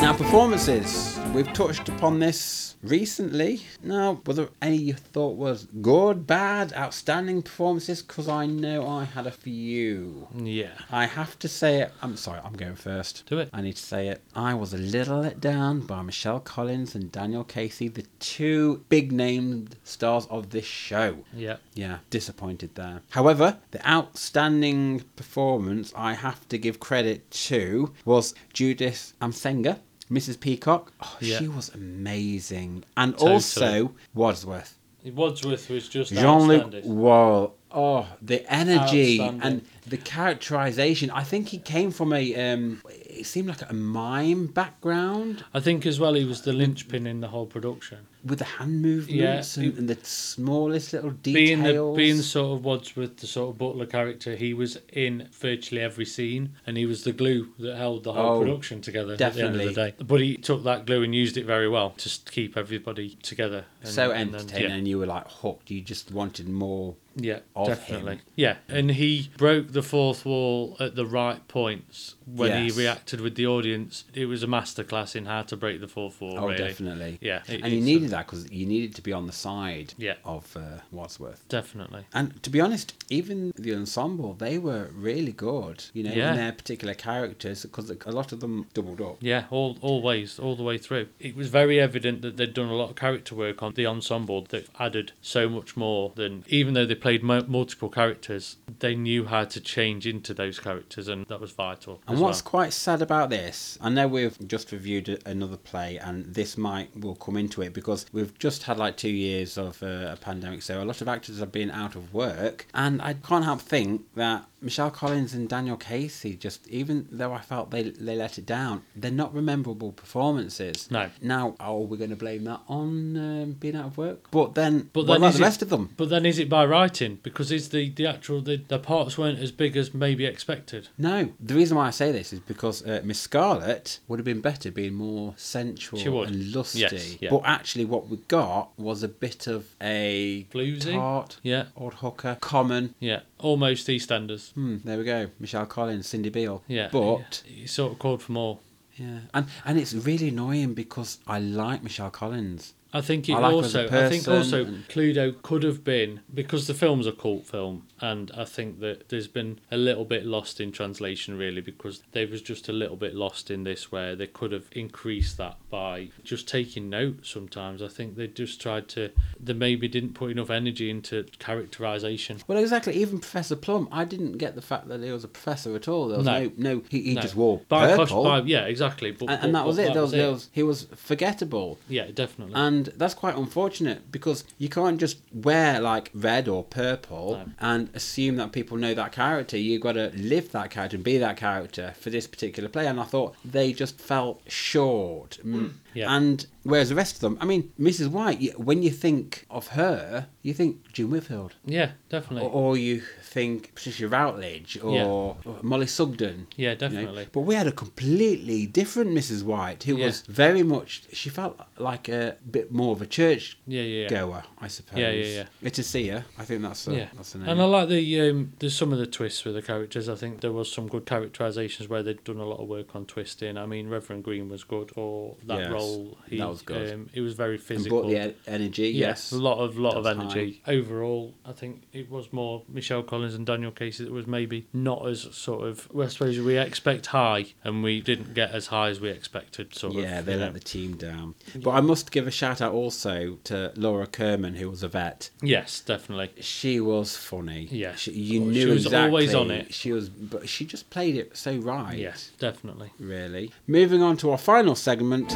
Now, 0.00 0.12
performances. 0.14 1.18
We've 1.34 1.50
touched 1.54 1.88
upon 1.88 2.18
this 2.18 2.76
recently. 2.82 3.62
Now, 3.82 4.20
were 4.26 4.34
there 4.34 4.48
any 4.60 4.76
you 4.76 4.92
thought 4.92 5.38
was 5.38 5.66
good, 5.80 6.26
bad, 6.26 6.74
outstanding 6.74 7.40
performances? 7.40 8.02
Because 8.02 8.28
I 8.28 8.44
know 8.44 8.86
I 8.86 9.04
had 9.04 9.26
a 9.26 9.30
few. 9.30 10.28
Yeah. 10.36 10.72
I 10.90 11.06
have 11.06 11.38
to 11.38 11.48
say 11.48 11.80
it. 11.80 11.92
I'm 12.02 12.16
sorry, 12.16 12.40
I'm 12.44 12.52
going 12.52 12.74
first. 12.74 13.24
Do 13.26 13.38
it. 13.38 13.48
I 13.50 13.62
need 13.62 13.76
to 13.76 13.82
say 13.82 14.08
it. 14.08 14.22
I 14.34 14.52
was 14.52 14.74
a 14.74 14.78
little 14.78 15.20
let 15.20 15.40
down 15.40 15.80
by 15.80 16.02
Michelle 16.02 16.38
Collins 16.40 16.94
and 16.94 17.10
Daniel 17.10 17.44
Casey, 17.44 17.88
the 17.88 18.04
two 18.20 18.84
big 18.90 19.10
named 19.10 19.76
stars 19.84 20.26
of 20.26 20.50
this 20.50 20.66
show. 20.66 21.24
Yeah. 21.34 21.56
Yeah, 21.74 21.98
disappointed 22.10 22.74
there. 22.74 23.00
However, 23.08 23.58
the 23.70 23.88
outstanding 23.88 25.04
performance 25.16 25.94
I 25.96 26.12
have 26.12 26.46
to 26.48 26.58
give 26.58 26.78
credit 26.78 27.30
to 27.30 27.94
was 28.04 28.34
Judith 28.52 29.14
Amsenga, 29.22 29.78
Mrs. 30.12 30.38
Peacock. 30.38 30.92
Oh, 31.00 31.16
Yeah. 31.20 31.38
She 31.38 31.48
was 31.48 31.70
amazing. 31.74 32.84
And 32.96 33.12
Totally. 33.14 33.32
also 33.32 33.94
Wadsworth. 34.14 34.78
Wadsworth 35.04 35.68
was 35.68 35.88
just 35.88 36.12
Jean 36.12 36.46
Luc 36.46 36.62
outstanding. 36.64 36.96
Wall. 36.96 37.54
Oh, 37.74 38.06
the 38.20 38.44
energy 38.52 39.18
and 39.20 39.62
the 39.86 39.96
characterization. 39.96 41.10
I 41.10 41.24
think 41.24 41.48
he 41.48 41.58
came 41.58 41.90
from 41.90 42.12
a. 42.12 42.34
Um, 42.52 42.82
it 42.88 43.26
seemed 43.26 43.48
like 43.48 43.68
a 43.68 43.72
mime 43.74 44.46
background 44.46 45.44
I 45.54 45.60
think 45.60 45.86
as 45.86 45.98
well 45.98 46.14
he 46.14 46.24
was 46.24 46.42
the 46.42 46.52
linchpin 46.52 47.06
in 47.06 47.20
the 47.20 47.28
whole 47.28 47.46
production. 47.46 48.06
With 48.24 48.38
the 48.38 48.44
hand 48.44 48.80
movements 48.82 49.56
Yeah, 49.56 49.64
and, 49.64 49.78
and 49.78 49.88
the 49.88 49.98
smallest 50.04 50.92
little 50.92 51.10
Being 51.10 51.62
the 51.62 51.68
details. 51.70 51.96
being 51.96 52.16
sort 52.22 52.58
of 52.58 52.64
Wadsworth, 52.64 53.16
the 53.18 53.26
sort 53.26 53.50
of 53.50 53.58
butler 53.58 53.86
character, 53.86 54.36
he 54.36 54.54
was 54.54 54.78
in 54.92 55.28
virtually 55.32 55.80
every 55.80 56.04
scene, 56.04 56.54
and 56.66 56.76
he 56.76 56.86
was 56.86 57.04
the 57.04 57.12
glue 57.12 57.48
that 57.58 57.76
held 57.76 58.04
the 58.04 58.12
whole 58.12 58.36
Oh, 58.36 58.40
production 58.40 58.80
together 58.80 59.14
at 59.14 59.18
the 59.34 59.42
end 59.44 59.60
of 59.60 59.66
the 59.66 59.72
day. 59.72 59.94
But 59.98 60.20
he 60.20 60.36
took 60.36 60.64
that 60.64 60.86
glue 60.86 61.02
and 61.02 61.14
used 61.14 61.36
it 61.36 61.44
very 61.46 61.68
well 61.68 61.90
to 61.98 62.10
keep 62.30 62.56
everybody 62.56 63.16
together. 63.22 63.64
And, 63.82 63.90
so 63.90 64.12
and 64.12 64.34
entertaining, 64.34 64.70
yeah. 64.70 64.76
and 64.76 64.86
you 64.88 64.98
were 64.98 65.06
like 65.06 65.28
hooked. 65.28 65.70
You 65.70 65.80
just 65.80 66.12
wanted 66.12 66.48
more. 66.48 66.94
Yeah, 67.14 67.40
definitely. 67.66 68.12
him. 68.14 68.20
Yeah, 68.36 68.56
and 68.68 68.90
he 68.92 69.30
broke 69.36 69.72
the 69.72 69.82
fourth 69.82 70.24
wall 70.24 70.78
at 70.80 70.94
the 70.96 71.04
right 71.04 71.46
points 71.46 72.14
when 72.24 72.48
Yes. 72.48 72.72
he 72.74 72.80
reacted 72.80 73.20
with 73.20 73.34
the 73.34 73.46
audience. 73.46 74.04
It 74.14 74.24
was 74.26 74.42
a 74.42 74.46
masterclass 74.46 75.14
in 75.14 75.26
how 75.26 75.42
to 75.42 75.56
break 75.58 75.82
the 75.82 75.88
fourth 75.88 76.22
wall. 76.22 76.38
Oh, 76.38 76.46
really. 76.46 76.56
definitely. 76.56 77.18
Yeah, 77.20 77.42
it- 77.48 77.60
and 77.62 77.70
you 77.70 77.82
needed 77.82 78.11
that 78.12 78.26
because 78.26 78.50
you 78.50 78.64
needed 78.66 78.94
to 78.94 79.02
be 79.02 79.12
on 79.12 79.26
the 79.26 79.32
side 79.32 79.94
Yeah. 79.98 80.14
of 80.24 80.56
uh, 80.56 80.78
Wadsworth. 80.90 81.44
Definitely. 81.48 82.04
And 82.14 82.42
to 82.42 82.50
be 82.50 82.60
honest, 82.60 82.94
even 83.10 83.52
the 83.56 83.74
ensemble, 83.74 84.34
they 84.34 84.58
were 84.58 84.90
really 84.94 85.32
good, 85.32 85.84
you 85.92 86.02
know, 86.04 86.12
Yeah. 86.12 86.30
in 86.30 86.36
their 86.36 86.52
particular 86.52 86.94
characters, 86.94 87.62
because 87.62 87.90
a 87.90 88.10
lot 88.12 88.32
of 88.32 88.40
them 88.40 88.66
doubled 88.74 89.00
up. 89.00 89.16
Yeah, 89.20 89.44
all 89.50 89.76
always, 89.80 90.38
all 90.38 90.56
the 90.56 90.62
way 90.62 90.78
through. 90.78 91.08
It 91.18 91.34
was 91.36 91.48
very 91.48 91.80
evident 91.80 92.22
that 92.22 92.36
they'd 92.36 92.54
done 92.54 92.68
a 92.68 92.74
lot 92.74 92.90
of 92.90 92.96
character 92.96 93.34
work 93.34 93.62
on 93.62 93.72
the 93.74 93.86
ensemble 93.86 94.42
that 94.50 94.66
added 94.78 95.12
so 95.20 95.48
much 95.48 95.76
more 95.76 96.12
than 96.14 96.44
even 96.48 96.74
though 96.74 96.86
they 96.86 96.94
played 96.94 97.22
mo- 97.22 97.44
multiple 97.46 97.88
characters, 97.88 98.56
they 98.80 98.94
knew 98.94 99.24
how 99.26 99.44
to 99.44 99.60
change 99.60 100.06
into 100.06 100.32
those 100.34 100.58
characters, 100.60 101.08
and 101.08 101.26
that 101.26 101.40
was 101.40 101.52
vital. 101.52 102.00
And 102.06 102.20
what's 102.20 102.42
well. 102.44 102.50
quite 102.50 102.72
sad 102.72 103.02
about 103.02 103.30
this, 103.30 103.78
I 103.80 103.88
know 103.88 104.06
we've 104.06 104.36
just 104.46 104.70
reviewed 104.72 105.22
another 105.26 105.56
play, 105.56 105.98
and 105.98 106.26
this 106.34 106.56
might 106.58 106.96
will 106.98 107.14
come 107.16 107.36
into 107.36 107.62
it 107.62 107.72
because 107.72 108.01
we've 108.12 108.36
just 108.38 108.64
had 108.64 108.78
like 108.78 108.96
two 108.96 109.10
years 109.10 109.58
of 109.58 109.82
uh, 109.82 110.10
a 110.12 110.16
pandemic, 110.20 110.62
so 110.62 110.82
a 110.82 110.84
lot 110.84 111.00
of 111.00 111.08
actors 111.08 111.38
have 111.40 111.52
been 111.52 111.70
out 111.70 111.94
of 111.94 112.12
work, 112.14 112.66
and 112.74 113.00
I 113.02 113.14
can't 113.14 113.44
help 113.44 113.60
think 113.60 114.02
that 114.14 114.46
Michelle 114.60 114.90
Collins 114.92 115.34
and 115.34 115.48
Daniel 115.48 115.76
Casey 115.76 116.36
just, 116.36 116.66
even 116.68 117.08
though 117.10 117.32
I 117.32 117.40
felt 117.40 117.70
they 117.72 117.82
they 117.90 118.14
let 118.16 118.38
it 118.38 118.46
down, 118.46 118.82
they're 118.94 119.10
not 119.10 119.34
rememberable 119.34 119.92
performances. 119.92 120.88
No. 120.90 121.10
Now, 121.20 121.56
are 121.58 121.78
we 121.80 121.98
going 121.98 122.10
to 122.10 122.16
blame 122.16 122.44
that 122.44 122.60
on 122.68 123.16
um, 123.16 123.52
being 123.52 123.74
out 123.76 123.86
of 123.86 123.98
work? 123.98 124.30
But 124.30 124.54
then, 124.54 124.88
But 124.92 125.00
what 125.00 125.14
then 125.14 125.16
about 125.18 125.28
is 125.30 125.34
the 125.38 125.42
it- 125.42 125.46
rest 125.46 125.62
of 125.62 125.68
them? 125.68 125.90
But 125.96 126.08
then 126.10 126.24
is 126.24 126.38
it 126.38 126.48
by 126.48 126.64
writing? 126.64 127.18
Because 127.22 127.50
is 127.50 127.70
the, 127.70 127.90
the 127.90 128.06
actual 128.06 128.40
the, 128.40 128.56
the 128.68 128.78
parts 128.78 129.18
weren't 129.18 129.40
as 129.40 129.50
big 129.50 129.76
as 129.76 129.92
maybe 129.92 130.24
expected. 130.26 130.88
No, 130.96 131.30
the 131.40 131.54
reason 131.54 131.76
why 131.76 131.88
I 131.88 131.90
say 131.90 132.12
this 132.12 132.32
is 132.32 132.38
because 132.40 132.84
uh, 132.86 133.00
Miss 133.04 133.18
Scarlet 133.18 133.98
would 134.06 134.18
have 134.20 134.24
been 134.24 134.40
better 134.40 134.70
being 134.70 134.94
more 134.94 135.34
sensual 135.36 136.22
and 136.22 136.54
lusty. 136.54 136.80
Yes, 136.80 137.16
yeah. 137.20 137.30
But 137.30 137.42
actually, 137.44 137.84
what 137.92 138.08
we 138.08 138.16
got 138.28 138.70
was 138.78 139.02
a 139.02 139.08
bit 139.08 139.46
of 139.46 139.66
a 139.80 140.46
Bluesy? 140.52 140.94
tart, 140.94 141.38
Yeah. 141.42 141.64
odd 141.76 141.94
hooker, 142.02 142.36
common. 142.40 142.94
Yeah, 143.00 143.20
almost 143.38 143.86
EastEnders. 143.86 144.52
Hmm, 144.54 144.78
there 144.84 144.98
we 144.98 145.04
go. 145.04 145.28
Michelle 145.38 145.66
Collins, 145.66 146.06
Cindy 146.08 146.30
Beale. 146.30 146.62
Yeah, 146.66 146.88
But 146.90 147.42
yeah. 147.48 147.66
Sort 147.66 147.92
of 147.92 147.98
called 147.98 148.22
for 148.22 148.32
more. 148.32 148.58
yeah, 148.96 149.20
and 149.34 149.46
and 149.64 149.78
it's 149.78 149.94
really 149.94 150.28
annoying 150.28 150.74
because 150.74 151.18
I 151.26 151.38
like 151.38 151.82
Michelle 151.82 152.10
Collins. 152.10 152.72
I 152.92 153.00
think 153.00 153.28
it 153.28 153.32
I 153.34 153.38
like 153.38 153.52
her 153.52 153.58
as 153.64 153.74
a 153.74 153.82
also. 153.84 154.04
I 154.04 154.08
think 154.10 154.28
also 154.28 154.64
Cluedo 154.88 155.40
could 155.42 155.62
have 155.62 155.82
been 155.84 156.20
because 156.32 156.66
the 156.66 156.74
film's 156.74 157.06
a 157.06 157.12
cult 157.12 157.46
film, 157.46 157.86
and 158.00 158.30
I 158.36 158.44
think 158.44 158.80
that 158.80 159.08
there's 159.08 159.28
been 159.28 159.60
a 159.70 159.76
little 159.76 160.04
bit 160.04 160.26
lost 160.26 160.60
in 160.60 160.72
translation 160.72 161.38
really 161.38 161.60
because 161.60 162.02
they 162.12 162.26
was 162.26 162.42
just 162.42 162.68
a 162.68 162.72
little 162.72 162.96
bit 162.96 163.14
lost 163.14 163.50
in 163.50 163.64
this 163.64 163.90
where 163.90 164.14
they 164.14 164.26
could 164.26 164.52
have 164.52 164.66
increased 164.72 165.36
that 165.38 165.56
by 165.70 166.10
just 166.22 166.46
taking 166.48 166.90
notes. 166.90 167.30
Sometimes 167.30 167.82
I 167.82 167.88
think 167.88 168.16
they 168.16 168.26
just 168.28 168.60
tried 168.60 168.88
to. 168.90 169.10
They 169.40 169.52
maybe 169.54 169.88
didn't 169.88 170.14
put 170.14 170.30
enough 170.30 170.50
energy 170.50 170.90
into 170.90 171.24
characterization. 171.38 172.40
Well, 172.46 172.58
exactly. 172.58 172.94
Even 172.94 173.18
Professor 173.20 173.56
Plum, 173.56 173.88
I 173.90 174.04
didn't 174.04 174.32
get 174.38 174.54
the 174.54 174.62
fact 174.62 174.88
that 174.88 175.00
he 175.02 175.10
was 175.10 175.24
a 175.24 175.28
professor 175.28 175.74
at 175.76 175.88
all. 175.88 176.08
There 176.08 176.18
was 176.18 176.26
No. 176.26 176.44
no, 176.44 176.52
no, 176.56 176.82
he, 176.88 177.00
he 177.02 177.14
No. 177.14 177.20
just 177.22 177.36
wore 177.36 177.60
By 177.68 177.96
purple, 177.96 178.24
by- 178.24 178.40
yeah, 178.42 178.64
exactly. 178.66 179.10
But, 179.12 179.30
and, 179.30 179.40
but- 179.40 179.46
and 179.46 179.54
that 179.54 179.66
was 179.66 179.78
it. 179.78 179.92
There 179.92 180.02
was, 180.02 180.10
there 180.10 180.30
was, 180.30 180.48
he 180.52 180.62
was 180.62 180.86
forgettable. 180.94 181.78
Yeah, 181.88 182.10
definitely. 182.12 182.54
And 182.54 182.81
that's 182.96 183.14
quite 183.14 183.36
unfortunate 183.36 184.10
because 184.12 184.44
you 184.58 184.68
can't 184.68 184.98
just 184.98 185.18
wear 185.32 185.80
like 185.80 186.10
red 186.14 186.48
or 186.48 186.64
purple 186.64 187.32
No. 187.32 187.52
and 187.60 187.90
assume 187.94 188.36
that 188.36 188.52
people 188.52 188.76
know 188.76 188.94
that 188.94 189.12
character. 189.12 189.56
You've 189.56 189.82
got 189.82 189.92
to 189.92 190.10
live 190.14 190.52
that 190.52 190.70
character 190.70 190.96
and 190.96 191.04
be 191.04 191.18
that 191.18 191.36
character 191.36 191.94
for 191.98 192.10
this 192.10 192.26
particular 192.26 192.68
play. 192.68 192.86
And 192.86 192.98
I 193.00 193.04
thought 193.04 193.34
they 193.44 193.72
just 193.72 193.98
felt 194.00 194.40
short. 194.48 195.38
Mm. 195.44 195.72
Yeah. 195.94 196.14
And 196.14 196.46
whereas 196.64 196.88
the 196.88 196.94
rest 196.94 197.14
of 197.16 197.20
them, 197.20 197.38
I 197.40 197.44
mean, 197.44 197.72
Mrs. 197.80 198.08
White, 198.08 198.58
when 198.58 198.82
you 198.82 198.90
think 198.90 199.46
of 199.50 199.68
her, 199.68 200.26
you 200.42 200.54
think 200.54 200.92
June 200.92 201.10
Whitfield. 201.10 201.54
yeah, 201.64 201.92
definitely. 202.08 202.48
Or, 202.48 202.52
or 202.72 202.76
you 202.76 203.02
think 203.22 203.74
Patricia 203.74 204.08
Routledge 204.08 204.78
or, 204.82 204.94
Yeah. 204.94 205.06
or 205.06 205.36
Mollie 205.62 205.86
Sugden. 205.86 206.46
yeah, 206.56 206.70
you 206.70 206.74
know. 206.74 206.78
definitely. 206.78 207.28
But 207.32 207.40
we 207.40 207.54
had 207.54 207.66
a 207.66 207.72
completely 207.72 208.66
different 208.66 209.10
Mrs. 209.10 209.42
White 209.42 209.82
who 209.84 209.96
Yeah. 209.96 210.06
was 210.06 210.22
very 210.22 210.62
much, 210.62 211.04
she 211.12 211.28
felt 211.30 211.58
like 211.78 212.08
a 212.08 212.36
bit 212.50 212.72
more 212.72 212.92
of 212.92 213.00
a 213.02 213.06
church 213.06 213.58
Yeah, 213.66 213.82
yeah, 213.82 214.08
goer, 214.08 214.42
I 214.60 214.68
suppose. 214.68 214.98
Yeah, 214.98 215.10
yeah, 215.10 215.44
yeah. 215.62 215.70
Seer. 215.72 216.24
I 216.38 216.44
think 216.44 216.62
that's 216.62 216.84
the, 216.84 216.94
yeah, 216.94 217.08
that's 217.16 217.32
the 217.32 217.38
name. 217.40 217.48
and 217.48 217.60
I 217.60 217.64
like 217.64 217.88
the 217.88 218.20
um, 218.30 218.52
there's 218.60 218.76
some 218.76 218.92
of 218.92 218.98
the 218.98 219.06
twists 219.06 219.44
with 219.44 219.54
the 219.54 219.62
characters. 219.62 220.08
I 220.08 220.14
think 220.14 220.40
there 220.40 220.52
was 220.52 220.70
some 220.70 220.86
good 220.86 221.06
characterizations 221.06 221.88
where 221.88 222.02
they'd 222.02 222.22
done 222.24 222.36
a 222.36 222.44
lot 222.46 222.60
of 222.60 222.68
work 222.68 222.94
on 222.94 223.04
twisting. 223.06 223.56
I 223.58 223.66
mean, 223.66 223.88
Reverend 223.88 224.22
Green 224.24 224.48
was 224.48 224.62
good 224.64 224.90
for 224.92 225.36
that 225.46 225.58
Yes, 225.60 225.70
role. 225.72 226.18
He, 226.28 226.38
that 226.38 226.48
was 226.52 226.62
good. 226.62 226.92
Um, 226.92 227.10
it 227.12 227.20
was 227.20 227.34
very 227.34 227.54
and 227.56 227.62
physical. 227.64 228.02
brought 228.02 228.10
the 228.10 228.34
energy, 228.46 228.88
yes. 228.90 229.32
a 229.32 229.36
lot 229.36 229.58
of 229.58 229.76
lot 229.78 229.94
of 229.96 230.04
That 230.04 230.16
was 230.16 230.34
energy. 230.34 230.62
Overall, 230.66 231.34
I 231.44 231.52
think 231.52 231.82
it 231.92 232.10
was 232.10 232.32
more 232.32 232.62
Michelle 232.68 233.02
Collins 233.02 233.34
and 233.34 233.44
Daniel 233.46 233.70
Casey 233.72 234.04
that 234.04 234.12
was 234.12 234.26
maybe 234.26 234.66
not 234.72 235.06
as 235.08 235.22
sort 235.34 235.66
of. 235.66 235.88
Well, 235.92 236.06
I 236.06 236.10
suppose 236.10 236.38
we 236.38 236.56
expect 236.58 237.06
high, 237.06 237.46
and 237.64 237.82
we 237.82 238.00
didn't 238.00 238.34
get 238.34 238.50
as 238.52 238.68
high 238.68 238.88
as 238.88 239.00
we 239.00 239.10
expected. 239.10 239.74
Sort 239.74 239.96
of. 239.96 240.02
Yeah, 240.02 240.20
they 240.20 240.36
let 240.36 240.46
know. 240.48 240.52
the 240.52 240.60
team 240.60 240.96
down. 240.96 241.34
But 241.56 241.70
I 241.72 241.80
must 241.80 242.10
give 242.12 242.26
a 242.26 242.30
shout 242.30 242.60
out 242.60 242.72
also 242.72 243.38
to 243.44 243.72
Laura 243.76 244.06
Kirman, 244.06 244.54
who 244.56 244.70
was 244.70 244.82
Yvette. 244.82 245.30
Yes, 245.42 245.80
definitely. 245.80 246.30
She 246.42 246.80
was 246.80 247.16
funny. 247.16 247.68
Yeah. 247.70 247.94
she, 247.94 248.12
you 248.12 248.40
Well, 248.42 248.50
knew 248.50 248.60
she 248.62 248.66
was 248.66 248.84
exactly. 248.86 249.08
always 249.08 249.34
on 249.34 249.50
it. 249.50 249.72
She 249.74 249.92
was, 249.92 250.08
but 250.08 250.48
she 250.48 250.64
just 250.64 250.90
played 250.90 251.16
it 251.16 251.36
so 251.36 251.56
right. 251.56 251.96
Yes, 251.98 252.30
definitely. 252.38 252.90
really. 252.98 253.50
Moving 253.66 254.02
on 254.02 254.16
to 254.18 254.30
our 254.30 254.38
final 254.38 254.74
segment. 254.74 255.32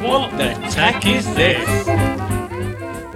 What 0.00 0.30
the 0.38 0.54
tech 0.68 1.06
is 1.06 1.26
this? 1.34 2.39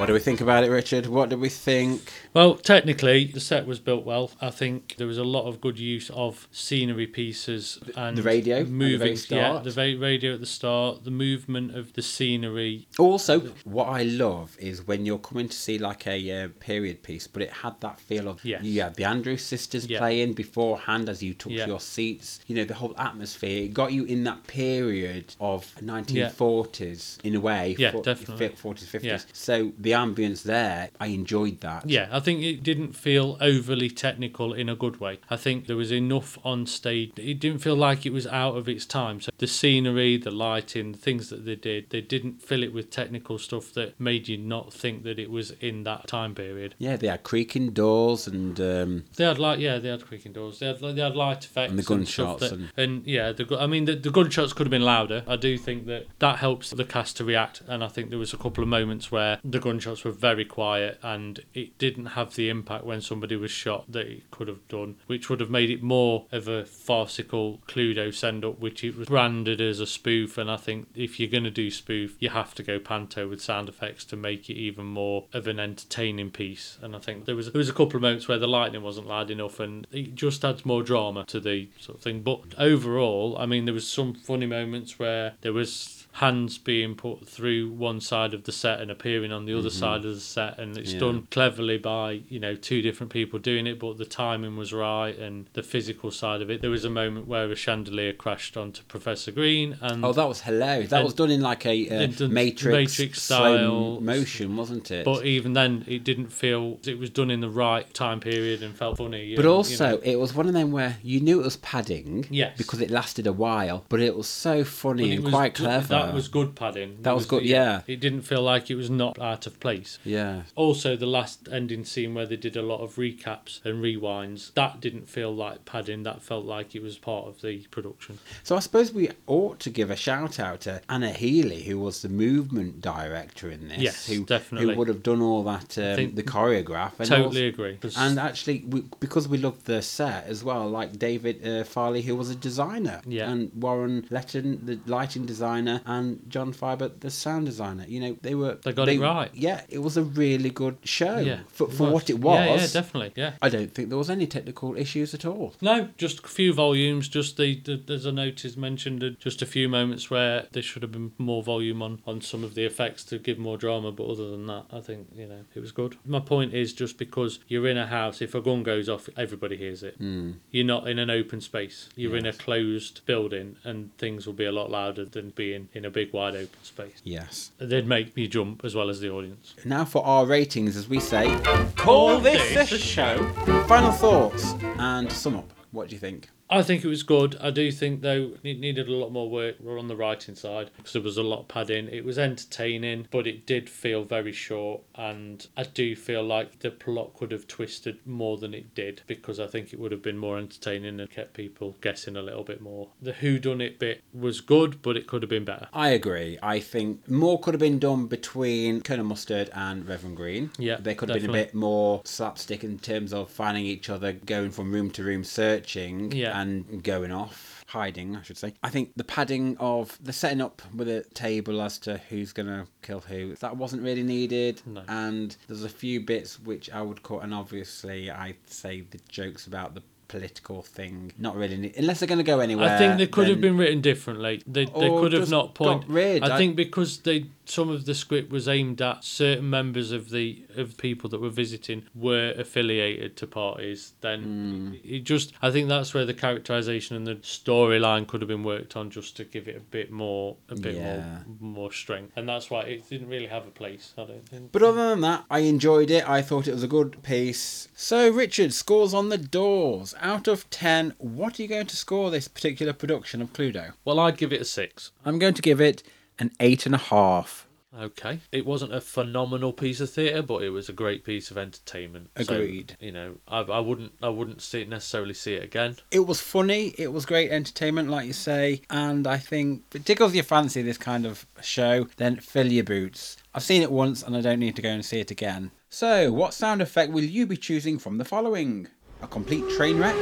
What 0.05 0.09
do 0.09 0.13
we 0.13 0.21
think 0.21 0.43
about 0.43 0.65
it, 0.65 0.69
Richard? 0.71 1.07
What 1.07 1.31
do 1.31 1.39
we 1.39 1.49
think? 1.49 2.13
Well, 2.35 2.57
technically, 2.57 3.25
the 3.25 3.41
set 3.41 3.67
was 3.67 3.79
built 3.81 4.05
well. 4.05 4.33
I 4.39 4.51
think 4.51 4.97
there 4.99 5.07
was 5.07 5.17
a 5.17 5.25
lot 5.25 5.47
of 5.49 5.63
good 5.63 5.79
use 5.79 6.11
of 6.11 6.47
scenery 6.53 7.07
pieces 7.07 7.79
and 7.97 8.15
the 8.19 8.23
radio 8.23 8.59
at 8.59 8.67
the 8.67 8.71
moving. 8.73 9.13
yeah, 9.13 9.63
start. 9.63 9.65
the 9.65 9.97
radio 9.99 10.35
at 10.35 10.41
the 10.41 10.47
start, 10.47 11.05
the 11.05 11.11
movement 11.11 11.75
of 11.75 11.95
the 11.95 12.03
scenery. 12.03 12.87
Also, 12.99 13.41
what 13.65 13.87
I 13.89 14.03
love 14.03 14.59
is 14.61 14.87
when 14.87 15.07
you're 15.07 15.17
coming 15.17 15.49
to 15.49 15.57
see 15.57 15.79
like 15.79 16.07
a 16.07 16.31
uh, 16.45 16.49
period 16.61 17.03
piece, 17.03 17.27
but 17.27 17.41
it 17.41 17.51
had 17.51 17.81
that 17.81 17.99
feel 17.99 18.29
of 18.29 18.45
Yes. 18.45 18.63
had 18.63 18.97
the 18.97 19.05
Andrews 19.05 19.41
sisters 19.43 19.87
Yeah. 19.87 20.01
playing 20.01 20.35
beforehand 20.35 21.09
as 21.09 21.23
you 21.23 21.33
took 21.33 21.53
Yeah. 21.53 21.67
your 21.67 21.81
seats. 21.81 22.41
You 22.47 22.57
know 22.57 22.65
the 22.67 22.75
whole 22.75 22.95
atmosphere. 22.99 23.63
It 23.63 23.73
got 23.73 23.95
you 23.95 24.05
in 24.05 24.25
that 24.25 24.47
period 24.47 25.35
of 25.41 25.75
1940s 25.81 27.21
in 27.25 27.35
a 27.37 27.41
way. 27.41 27.75
Yeah, 27.79 27.93
for- 27.93 28.03
definitely. 28.03 28.51
40s, 28.51 28.85
50s. 28.87 29.03
Yeah. 29.05 29.19
So 29.33 29.73
the 29.79 29.94
ambience 29.95 30.43
there, 30.43 30.91
I 31.01 31.07
enjoyed 31.09 31.61
that. 31.61 31.89
Yeah, 31.89 32.09
I 32.13 32.21
think 32.21 32.43
it 32.43 32.63
didn't 32.63 32.93
feel 32.95 33.37
overly 33.41 33.91
technical 33.91 34.53
in 34.53 34.69
a 34.69 34.77
good 34.77 35.01
way. 35.01 35.19
I 35.31 35.37
think 35.37 35.67
there 35.67 35.77
was 35.77 35.93
enough 35.93 36.39
on 36.45 36.67
stage. 36.67 37.13
It 37.17 37.41
didn't 37.41 37.59
feel 37.61 37.77
like 37.77 38.05
it 38.07 38.13
was 38.13 38.27
out 38.27 38.57
of 38.57 38.69
its 38.69 38.87
time. 38.87 39.21
So 39.21 39.31
the 39.39 39.47
scenery, 39.47 40.17
the 40.17 40.31
lighting, 40.31 40.93
the 40.93 40.99
things 40.99 41.31
that 41.31 41.45
they 41.45 41.57
did, 41.57 41.91
they 41.91 42.01
didn't 42.01 42.43
fill 42.43 42.63
it 42.63 42.73
with 42.73 42.91
technical 42.91 43.39
stuff 43.39 43.73
that 43.75 43.99
made 44.01 44.29
you 44.29 44.37
not 44.37 44.73
think 44.73 45.03
that 45.05 45.19
it 45.19 45.31
was 45.31 45.53
in 45.61 45.85
that 45.85 46.07
time 46.09 46.35
period. 46.35 46.75
Yeah, 46.79 46.97
they 46.97 47.09
had 47.09 47.23
creaking 47.23 47.71
doors 47.71 48.27
and 48.27 48.61
um, 48.61 49.05
They 49.17 49.25
had 49.25 49.39
like 49.39 49.59
yeah, 49.61 49.79
they 49.79 49.89
had 49.89 50.05
creaking 50.07 50.33
doors. 50.33 50.59
They 50.59 50.67
had 50.67 50.81
they 50.81 51.01
had 51.03 51.17
light 51.17 51.45
effects 51.45 51.71
And 51.71 51.79
the 51.79 51.83
gunshots 51.83 52.41
that- 52.41 52.53
and- 52.53 52.69
and 52.77 53.07
yeah, 53.07 53.33
the 53.33 53.45
I 53.59 53.67
mean 53.67 53.85
the, 53.85 53.95
the 53.97 54.11
gunshots 54.11 54.53
could 54.53 54.67
have 54.67 54.71
been 54.71 54.83
louder. 54.83 55.23
I 55.27 55.37
do 55.37 55.57
think 55.59 55.87
that 55.87 56.07
that 56.19 56.39
helps 56.39 56.71
the 56.71 56.85
cast 56.85 57.17
to 57.19 57.25
react, 57.25 57.63
and 57.69 57.83
I 57.85 57.89
think 57.89 58.11
there 58.11 58.19
was 58.19 58.33
a 58.33 58.37
couple 58.37 58.63
of 58.63 58.69
moments 58.69 59.11
where 59.13 59.39
the 59.45 59.59
gunshots 59.61 59.84
were 59.87 60.11
very 60.11 60.45
quiet 60.45 60.99
and 61.03 61.41
it 61.53 61.77
didn't 61.79 62.07
have 62.07 62.35
the 62.35 62.49
impact 62.49 62.85
when 62.85 63.01
somebody 63.01 63.37
was 63.37 63.51
shot 63.51 63.91
that 63.91 64.07
it 64.07 64.31
could 64.31 64.49
have 64.49 64.67
done, 64.69 64.97
which 65.07 65.29
would 65.29 65.41
have 65.41 65.51
made 65.51 65.71
it 65.71 65.83
more 65.83 66.27
of 66.33 66.49
a 66.49 66.65
farcical 66.65 67.61
Cluedo 67.69 68.13
send 68.13 68.45
up, 68.45 68.59
which 68.59 68.83
it 68.85 68.97
was 68.97 69.09
branded 69.09 69.61
as 69.61 69.81
a 69.81 69.87
spoof. 69.87 70.39
And 70.39 70.51
I 70.51 70.57
think 70.57 70.89
if 70.95 71.19
you're 71.19 71.31
going 71.31 71.45
to 71.45 71.51
do 71.51 71.71
spoof, 71.71 72.17
you 72.21 72.31
have 72.31 72.55
to 72.55 72.63
go 72.63 72.79
panto 72.79 73.29
with 73.29 73.41
sound 73.41 73.69
effects 73.69 74.05
to 74.07 74.17
make 74.17 74.49
it 74.49 74.55
even 74.55 74.87
more 74.87 75.25
of 75.33 75.47
an 75.47 75.61
entertaining 75.61 76.31
piece. 76.31 76.79
And 76.83 76.95
I 76.95 76.99
think 76.99 77.25
there 77.27 77.37
was 77.37 77.53
there 77.53 77.59
was 77.59 77.69
a 77.69 77.73
couple 77.73 77.97
of 77.97 78.03
moments 78.03 78.29
where 78.29 78.39
the 78.39 78.49
lightning 78.49 78.83
wasn't 78.83 79.07
loud 79.07 79.31
enough, 79.31 79.61
and 79.61 79.87
it 79.93 80.15
just 80.15 80.45
adds 80.45 80.65
more 80.65 80.83
drama 80.83 81.25
to 81.27 81.41
the 81.41 81.69
sort 81.79 81.99
of 81.99 82.05
thing. 82.05 82.23
But 82.23 82.55
overall, 82.59 83.37
I 83.39 83.47
mean, 83.47 83.65
there 83.65 83.75
was 83.75 83.89
some 83.89 84.15
funny 84.15 84.47
moments 84.47 84.99
where 84.99 85.35
there 85.43 85.53
was 85.53 86.04
hands 86.19 86.59
being 86.59 86.95
put 86.95 87.27
through 87.29 87.69
one 87.71 88.01
side 88.01 88.35
of 88.35 88.45
the 88.45 88.53
set 88.53 88.81
and 88.81 88.89
appearing 88.89 89.33
on 89.33 89.47
the 89.47 89.59
other 89.59 89.69
side 89.69 90.05
of 90.05 90.15
the 90.15 90.21
set 90.21 90.57
and 90.61 90.79
it's 90.79 90.93
Yeah. 90.93 91.01
done 91.01 91.27
cleverly 91.33 91.77
by 91.77 92.21
you 92.29 92.39
know 92.39 92.55
two 92.55 92.83
different 92.83 93.13
people 93.13 93.41
doing 93.41 93.67
it 93.67 93.81
but 93.81 93.99
the 93.99 94.05
timing 94.05 94.57
was 94.57 94.73
right 94.73 95.19
and 95.19 95.47
the 95.55 95.63
physical 95.65 96.13
side 96.13 96.41
of 96.41 96.51
it 96.51 96.61
there 96.63 96.71
was 96.71 96.85
a 96.85 96.91
moment 96.91 97.27
where 97.27 97.51
a 97.51 97.57
chandelier 97.57 98.13
crashed 98.13 98.57
onto 98.57 98.85
professor 98.85 99.33
green 99.33 99.77
and 99.81 100.05
oh, 100.05 100.13
that 100.13 100.29
was 100.29 100.43
hilarious. 100.43 100.91
That 100.91 101.03
was 101.03 101.15
done 101.15 101.33
in 101.33 101.41
like 101.41 101.67
a 101.67 101.89
uh, 101.89 102.07
done 102.07 102.33
Matrix, 102.33 102.97
Matrix 102.99 103.23
style. 103.23 104.01
motion, 104.01 104.57
wasn't 104.57 104.93
it? 104.93 105.05
but 105.05 105.27
even 105.27 105.53
then 105.55 105.85
it 105.89 106.05
didn't 106.05 106.29
feel 106.29 106.79
it 106.87 106.97
was 106.97 107.11
done 107.11 107.29
in 107.31 107.41
the 107.41 107.51
right 107.51 107.93
time 107.93 108.21
period 108.21 108.63
and 108.63 108.77
felt 108.77 108.99
funny 108.99 109.35
But 109.35 109.45
and, 109.45 109.51
you 109.51 109.51
also, 109.51 109.91
know. 109.97 110.01
it 110.05 110.21
was 110.21 110.33
one 110.33 110.47
of 110.47 110.53
them 110.53 110.71
where 110.71 110.99
you 111.03 111.19
knew 111.19 111.41
it 111.41 111.45
was 111.45 111.57
padding, 111.57 112.27
Yes. 112.31 112.57
because 112.57 112.81
it 112.81 112.91
lasted 112.91 113.27
a 113.27 113.33
while. 113.33 113.85
But 113.89 114.01
it 114.01 114.17
was 114.17 114.29
so 114.29 114.63
funny 114.63 115.17
and 115.17 115.25
quite 115.29 115.55
good- 115.55 115.65
clever. 115.65 116.04
That 116.07 116.15
was 116.15 116.29
good 116.29 116.55
padding. 116.55 116.99
That 117.03 117.13
It 117.13 117.15
was 117.15 117.27
good, 117.27 117.45
yeah. 117.45 117.83
It 117.87 118.01
didn't 118.01 118.23
feel 118.23 118.43
like 118.43 118.71
it 118.71 118.75
was 118.77 118.91
not 118.91 119.19
out 119.21 119.47
of 119.47 119.59
place. 119.61 119.99
Yeah. 120.05 120.43
Also, 120.55 120.97
the 120.97 121.07
last 121.07 121.49
ending 121.51 121.85
scene 121.85 122.15
where 122.15 122.27
they 122.27 122.37
did 122.37 122.57
a 122.57 122.63
lot 122.63 122.81
of 122.81 122.97
recaps 122.97 123.65
and 123.65 123.83
rewinds, 123.83 124.53
that 124.55 124.81
didn't 124.81 125.09
feel 125.09 125.35
like 125.35 125.65
padding. 125.65 126.03
That 126.03 126.23
felt 126.23 126.45
like 126.45 126.75
it 126.75 126.83
was 126.83 126.99
part 126.99 127.27
of 127.27 127.41
the 127.43 127.61
production. 127.71 128.19
So 128.43 128.57
I 128.57 128.61
suppose 128.61 128.93
we 128.93 129.11
ought 129.27 129.61
to 129.61 129.71
give 129.71 129.91
a 129.91 129.97
shout 129.97 130.39
out 130.39 130.61
to 130.63 130.81
Anna 130.89 131.13
Healy, 131.13 131.63
who 131.63 131.79
was 131.79 132.03
the 132.03 132.09
movement 132.09 132.81
director 132.81 133.51
in 133.51 133.69
this. 133.69 133.79
Yes, 133.79 134.07
who, 134.07 134.25
definitely. 134.25 134.73
Who 134.75 134.79
would 134.79 134.89
have 134.89 135.03
done 135.03 135.21
all 135.21 135.43
that, 135.45 135.77
um, 135.79 136.15
the 136.15 136.23
choreograph. 136.23 136.93
And 136.99 137.09
totally 137.09 137.47
also- 137.51 137.63
agree. 137.63 137.79
And 137.97 138.19
actually, 138.19 138.65
we, 138.67 138.83
because 139.01 139.29
we 139.29 139.39
loved 139.39 139.67
the 139.67 139.83
set 139.83 140.27
as 140.27 140.43
well, 140.45 140.69
like 140.69 140.99
David 140.99 141.47
uh, 141.47 141.65
Farley, 141.65 142.03
who 142.03 142.17
was 142.17 142.31
a 142.31 142.35
designer, 142.35 143.01
Yeah. 143.07 143.31
and 143.31 143.51
Warren 143.55 144.07
Letton, 144.11 144.65
the 144.67 144.79
lighting 144.87 145.27
designer, 145.27 145.81
and 145.95 146.29
John 146.29 146.53
Fiber, 146.53 146.89
the 146.89 147.11
sound 147.11 147.47
designer. 147.47 147.85
You 147.87 148.01
know, 148.01 148.17
they 148.23 148.35
were 148.35 148.55
They 148.63 148.73
got 148.73 148.89
it 148.89 149.01
right. 149.01 149.31
Yeah, 149.35 149.63
it 149.69 149.79
was 149.79 149.97
a 149.97 150.03
really 150.03 150.51
good 150.51 150.79
show 150.85 151.19
yeah, 151.19 151.41
for, 151.49 151.69
for 151.69 151.91
what 151.91 152.11
it 152.11 152.19
was. 152.19 152.39
Yeah, 152.39 152.57
yeah, 152.57 152.67
definitely. 152.73 153.13
Yeah. 153.17 153.33
I 153.41 153.49
don't 153.49 153.73
think 153.75 153.89
there 153.89 153.99
was 153.99 154.11
any 154.11 154.27
technical 154.27 154.77
issues 154.77 155.15
at 155.15 155.25
all. 155.25 155.55
No, 155.61 155.89
just 155.97 156.25
a 156.25 156.29
few 156.29 156.53
volumes. 156.53 157.09
Just 157.09 157.37
the, 157.37 157.61
the 157.61 157.77
there's 157.77 158.07
a 158.07 158.13
notice 158.13 158.57
mentioned 158.57 159.17
just 159.19 159.43
a 159.43 159.47
few 159.47 159.69
moments 159.69 160.11
where 160.11 160.47
there 160.53 160.63
should 160.63 160.83
have 160.83 160.93
been 160.93 161.13
more 161.19 161.43
volume 161.43 161.83
on 161.83 162.01
on 162.07 162.21
some 162.21 162.45
of 162.45 162.55
the 162.55 162.65
effects 162.65 163.05
to 163.05 163.19
give 163.19 163.39
more 163.39 163.57
drama. 163.57 163.93
But 163.93 164.07
other 164.07 164.31
than 164.31 164.47
that, 164.47 164.65
I 164.73 164.81
think 164.81 165.09
you 165.15 165.27
know 165.27 165.45
it 165.55 165.61
was 165.61 165.73
good. 165.73 165.97
My 166.05 166.21
point 166.21 166.55
is 166.55 166.73
just 166.73 166.99
because 166.99 167.39
you're 167.49 167.69
in 167.69 167.79
a 167.79 167.87
house, 167.87 168.21
if 168.21 168.35
a 168.35 168.41
gun 168.41 168.63
goes 168.63 168.89
off, 168.89 169.09
everybody 169.17 169.57
hears 169.57 169.83
it. 169.83 170.01
Mm. 170.01 170.37
You're 170.51 170.67
not 170.67 170.89
in 170.89 170.99
an 170.99 171.11
open 171.11 171.41
space. 171.41 171.89
You're 171.97 172.17
in 172.17 172.27
a 172.27 172.33
closed 172.33 173.05
building, 173.07 173.57
and 173.65 173.97
things 173.99 174.27
will 174.27 174.35
be 174.35 174.45
a 174.45 174.53
lot 174.53 174.71
louder 174.71 175.05
than 175.05 175.31
being 175.31 175.69
in 175.73 175.84
a 175.85 175.91
big 175.91 176.13
wide 176.13 176.35
open 176.35 176.63
space. 176.63 177.01
Yes. 177.05 177.51
They'd 177.59 177.87
make 177.87 178.17
me 178.17 178.27
jump 178.29 178.65
as 178.65 178.75
well 178.75 178.89
as 178.91 179.01
the 179.01 179.11
audience. 179.11 179.55
Now 179.65 179.85
for 179.85 180.05
our 180.05 180.27
ratings, 180.27 180.77
as 180.77 180.89
we 180.89 181.01
say, 181.01 181.37
call 181.77 182.19
this 182.19 182.73
a 182.73 182.79
show. 182.79 183.25
Final 183.69 183.93
thoughts 183.93 184.55
and 184.79 185.11
sum 185.11 185.37
up. 185.37 185.51
What 185.73 185.89
do 185.89 185.95
you 185.95 186.01
think? 186.01 186.29
I 186.55 186.63
think 186.63 186.85
it 186.85 186.89
was 186.89 187.03
good. 187.03 187.37
I 187.41 187.51
do 187.51 187.73
think 187.73 188.03
though 188.03 188.33
it 188.43 188.61
needed 188.61 188.89
a 188.89 188.93
lot 188.93 189.11
more 189.11 189.29
work 189.29 189.57
on 189.67 189.89
the 189.89 189.97
writing 189.97 190.37
side 190.37 190.71
because 190.77 190.93
there 190.93 191.03
was 191.03 191.17
a 191.17 191.23
lot 191.23 191.41
of 191.41 191.49
padding. 191.49 191.89
It 191.89 192.05
was 192.05 192.19
entertaining, 192.19 193.09
but 193.11 193.27
it 193.27 193.45
did 193.45 193.69
feel 193.69 194.05
very 194.05 194.33
short, 194.33 194.83
and 194.95 195.47
I 195.57 195.65
do 195.65 195.97
feel 195.97 196.23
like 196.23 196.61
the 196.61 196.71
plot 196.71 197.15
could 197.15 197.33
have 197.33 197.49
twisted 197.49 197.99
more 198.07 198.37
than 198.37 198.55
it 198.55 198.75
did 198.75 199.03
because 199.07 199.41
I 199.41 199.49
think 199.49 199.73
it 199.73 199.81
would 199.81 199.91
have 199.91 200.03
been 200.03 200.17
more 200.19 200.39
entertaining 200.39 201.01
and 201.01 201.11
kept 201.11 201.35
people 201.35 201.77
guessing 201.81 202.17
a 202.17 202.23
little 202.23 202.45
bit 202.45 202.61
more. 202.61 202.91
The 203.03 203.13
who 203.13 203.39
done 203.39 203.61
it 203.61 203.79
bit 203.79 204.03
was 204.13 204.41
good, 204.41 204.81
but 204.81 204.97
it 204.97 205.09
could 205.09 205.23
have 205.23 205.31
been 205.31 205.45
better. 205.45 205.69
I 205.73 205.89
agree. 205.91 206.39
I 206.41 206.61
think 206.61 207.09
more 207.11 207.41
could 207.41 207.55
have 207.55 207.61
been 207.61 207.81
done 207.81 208.07
between 208.07 208.81
Colonel 208.83 209.07
Mustard 209.07 209.51
and 209.55 209.89
Reverend 209.89 210.17
Green. 210.17 210.51
Yeah, 210.59 210.77
There 210.79 210.95
could 210.95 211.09
have 211.09 211.21
been 211.21 211.31
a 211.31 211.33
bit 211.33 211.55
more 211.55 212.03
slapstick 212.05 212.63
in 212.63 212.79
terms 212.79 213.13
of 213.13 213.31
finding 213.31 213.65
each 213.65 213.91
other, 213.91 214.13
going 214.13 214.51
from 214.51 214.73
room 214.73 214.91
to 214.93 215.03
room 215.03 215.25
searching 215.25 216.13
Yeah. 216.13 216.44
And 216.49 216.83
going 216.83 217.11
off. 217.11 217.65
Hiding, 217.69 218.15
I 218.17 218.23
should 218.23 218.37
say. 218.37 218.55
I 218.63 218.71
think 218.71 218.93
the 218.95 219.05
padding 219.05 219.57
of 219.59 219.99
the 220.03 220.13
setting 220.13 220.41
up 220.41 220.63
with 220.75 220.89
a 220.89 221.03
table 221.15 221.61
as 221.61 221.79
to 221.81 221.99
who's 222.09 222.33
going 222.33 222.47
to 222.47 222.67
kill 222.83 223.01
who, 223.01 223.35
that 223.37 223.57
wasn't 223.57 223.83
really 223.83 224.03
needed. 224.03 224.63
No. 224.67 224.83
And 224.87 225.37
there's 225.49 225.65
a 225.65 225.69
few 225.69 226.01
bits 226.01 226.39
which 226.39 226.71
I 226.71 226.83
would 226.83 227.03
call, 227.03 227.21
and 227.21 227.35
obviously 227.35 228.11
I'd 228.11 228.37
say 228.47 228.83
the 228.83 229.01
jokes 229.09 229.47
about 229.47 229.75
the 229.75 229.83
political 230.09 230.63
thing, 230.63 231.13
not 231.19 231.35
really, 231.35 231.73
unless 231.77 231.99
they're 231.99 232.07
going 232.07 232.19
to 232.19 232.25
go 232.25 232.39
anywhere. 232.41 232.69
I 232.75 232.79
think 232.79 232.99
they 232.99 233.07
could 233.07 233.27
have 233.29 233.41
been 233.41 233.57
written 233.57 233.81
differently. 233.81 234.43
They, 234.47 234.67
they 234.67 234.89
could 234.89 235.13
have 235.13 235.31
not 235.31 235.55
point. 235.55 235.85
I- 236.33 236.39
think 236.39 236.55
because 236.55 236.99
they 236.99 237.27
some 237.47 237.69
of 237.69 237.85
the 237.85 237.95
script 237.95 238.31
was 238.31 238.49
aimed 238.49 238.81
at 238.83 239.05
certain 239.05 239.49
members 239.51 239.93
of 239.93 240.11
the 240.11 240.45
of 240.57 240.77
people 240.77 241.11
that 241.11 241.21
were 241.21 241.29
visiting 241.31 241.85
were 241.95 242.33
affiliated 242.37 243.17
to 243.19 243.27
parties. 243.27 243.93
Then 244.01 244.23
Hmm. 244.23 244.73
it 244.85 245.05
just 245.05 245.33
I 245.43 245.51
think 245.51 245.69
that's 245.69 245.93
where 245.95 246.05
the 246.07 246.15
characterization 246.15 246.97
and 246.97 247.07
the 247.07 247.17
storyline 247.17 248.07
could 248.07 248.21
have 248.21 248.29
been 248.29 248.43
worked 248.45 248.77
on 248.77 248.91
just 248.91 249.17
to 249.17 249.25
give 249.25 249.49
it 249.49 249.57
a 249.57 249.61
bit 249.61 249.91
more 249.91 250.37
a 250.49 250.55
bit 250.57 250.75
Yeah. 250.77 251.23
more 251.41 251.55
more 251.55 251.73
strength. 251.73 252.13
And 252.17 252.29
that's 252.29 252.51
why 252.51 252.63
it 252.63 252.89
didn't 252.89 253.09
really 253.09 253.27
have 253.27 253.47
a 253.47 253.51
place. 253.51 253.93
I 253.97 254.05
don't 254.05 254.29
think. 254.29 254.51
But 254.53 254.63
other 254.63 254.89
than 254.91 255.01
that, 255.03 255.25
I 255.31 255.41
enjoyed 255.41 255.91
it. 255.91 256.09
I 256.09 256.21
thought 256.23 256.49
it 256.49 256.53
was 256.53 256.63
a 256.63 256.69
good 256.69 257.03
piece. 257.03 257.69
So, 257.77 258.11
Richard, 258.11 258.53
scores 258.53 258.93
on 258.93 259.09
the 259.09 259.19
doors. 259.19 259.95
Out 260.01 260.27
of 260.29 260.49
10, 260.51 260.95
what 260.99 261.39
are 261.39 261.43
you 261.43 261.49
going 261.49 261.67
to 261.67 261.77
score 261.77 262.11
this 262.11 262.27
particular 262.29 262.73
production 262.73 263.23
of 263.23 263.33
Cluedo? 263.33 263.73
Well, 263.85 264.01
I'd 264.01 264.17
give 264.19 264.33
it 264.33 264.41
a 264.41 264.45
six. 264.45 264.91
I'm 265.05 265.19
going 265.19 265.35
to 265.35 265.43
give 265.43 265.61
it 265.61 265.83
an 266.19 266.31
8.5. 266.41 267.45
Okay. 267.79 268.21
It 268.31 268.47
wasn't 268.47 268.73
a 268.73 268.81
phenomenal 268.81 269.53
piece 269.53 269.81
of 269.81 269.91
theatre, 269.91 270.23
but 270.23 270.43
it 270.43 270.51
was 270.51 270.69
a 270.69 270.73
great 270.73 271.05
piece 271.05 271.31
of 271.31 271.39
entertainment. 271.39 272.11
So, 272.23 272.35
Agreed. 272.35 272.77
you 272.79 272.93
know, 272.93 273.17
I, 273.27 273.41
I 273.41 273.59
wouldn't 273.59 273.93
I 274.01 274.11
wouldn't 274.11 274.43
see 274.43 274.63
it 274.63 274.69
necessarily 274.69 275.15
see 275.15 275.35
it 275.35 275.43
again. 275.43 275.77
It 275.91 276.07
was 276.07 276.21
funny, 276.21 276.75
it 276.79 276.93
was 276.93 277.05
great 277.05 277.33
entertainment, 277.33 277.91
like 277.91 278.07
you 278.07 278.13
say, 278.13 278.63
and 278.71 279.07
I 279.07 279.19
think 279.19 279.65
if 279.71 279.81
it 279.81 279.87
tickles 279.87 280.15
your 280.15 280.25
fancy, 280.25 280.63
this 280.63 280.79
kind 280.79 281.05
of 281.05 281.27
show, 281.43 281.89
then 281.97 282.17
fill 282.17 282.47
your 282.47 282.65
boots. 282.65 283.17
I've 283.35 283.43
seen 283.43 283.63
it 283.63 283.73
once 283.73 284.03
and 284.03 284.17
I 284.17 284.21
don't 284.21 284.39
need 284.39 284.55
to 284.57 284.63
go 284.63 284.69
and 284.71 284.85
see 284.85 285.01
it 285.01 285.11
again. 285.11 285.51
So, 285.69 286.13
what 286.13 286.33
sound 286.33 286.63
effect 286.63 286.93
will 286.93 287.03
you 287.03 287.27
be 287.27 287.37
choosing 287.37 287.79
from 287.79 287.99
the 287.99 288.05
following? 288.05 288.69
A 289.03 289.09
complete 289.09 289.45
train 289.57 289.79
wreck? 289.79 289.97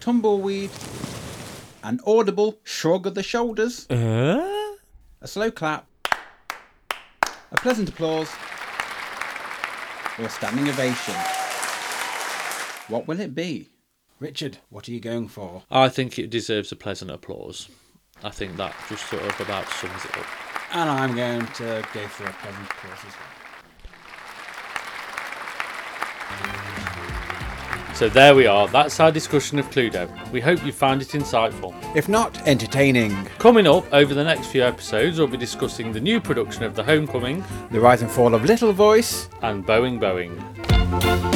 Tumbleweed? 0.00 0.70
An 1.82 1.98
audible 2.06 2.58
shrug 2.62 3.06
of 3.06 3.14
the 3.14 3.22
shoulders? 3.22 3.88
Uh? 3.88 4.74
A 5.22 5.26
slow 5.26 5.50
clap? 5.50 5.86
A 7.52 7.56
pleasant 7.56 7.88
applause? 7.88 8.28
Or 10.18 10.26
a 10.26 10.28
standing 10.28 10.68
ovation? 10.68 11.14
What 12.88 13.08
will 13.08 13.20
it 13.20 13.34
be? 13.34 13.68
Richard, 14.18 14.58
what 14.68 14.88
are 14.88 14.92
you 14.92 15.00
going 15.00 15.28
for? 15.28 15.62
I 15.70 15.88
think 15.88 16.18
it 16.18 16.28
deserves 16.28 16.70
a 16.70 16.76
pleasant 16.76 17.10
applause. 17.10 17.68
I 18.22 18.28
think 18.28 18.56
that 18.56 18.74
just 18.88 19.08
sort 19.08 19.22
of 19.22 19.40
about 19.40 19.66
sums 19.68 20.04
it 20.04 20.18
up. 20.18 20.26
And 20.72 20.90
I'm 20.90 21.16
going 21.16 21.46
to 21.46 21.82
go 21.94 22.06
for 22.08 22.24
a 22.24 22.32
pleasant 22.32 22.70
applause 22.70 22.98
as 23.06 23.14
well. 23.14 23.26
So 28.00 28.08
there 28.08 28.34
we 28.34 28.46
are. 28.46 28.66
That's 28.66 28.98
our 28.98 29.12
discussion 29.12 29.58
of 29.58 29.68
Cluedo. 29.68 30.08
We 30.32 30.40
hope 30.40 30.64
you 30.64 30.72
found 30.72 31.02
it 31.02 31.08
insightful. 31.08 31.74
If 31.94 32.08
not, 32.08 32.34
entertaining. 32.48 33.26
Coming 33.38 33.66
up 33.66 33.84
over 33.92 34.14
the 34.14 34.24
next 34.24 34.46
few 34.46 34.62
episodes, 34.62 35.18
we'll 35.18 35.28
be 35.28 35.36
discussing 35.36 35.92
the 35.92 36.00
new 36.00 36.18
production 36.18 36.62
of 36.62 36.74
The 36.74 36.82
Homecoming 36.82 37.44
The 37.70 37.78
rise 37.78 38.00
and 38.00 38.10
fall 38.10 38.34
of 38.34 38.42
Little 38.46 38.72
Voice. 38.72 39.28
and 39.42 39.66
Boeing 39.66 40.00
Boeing. 40.00 41.29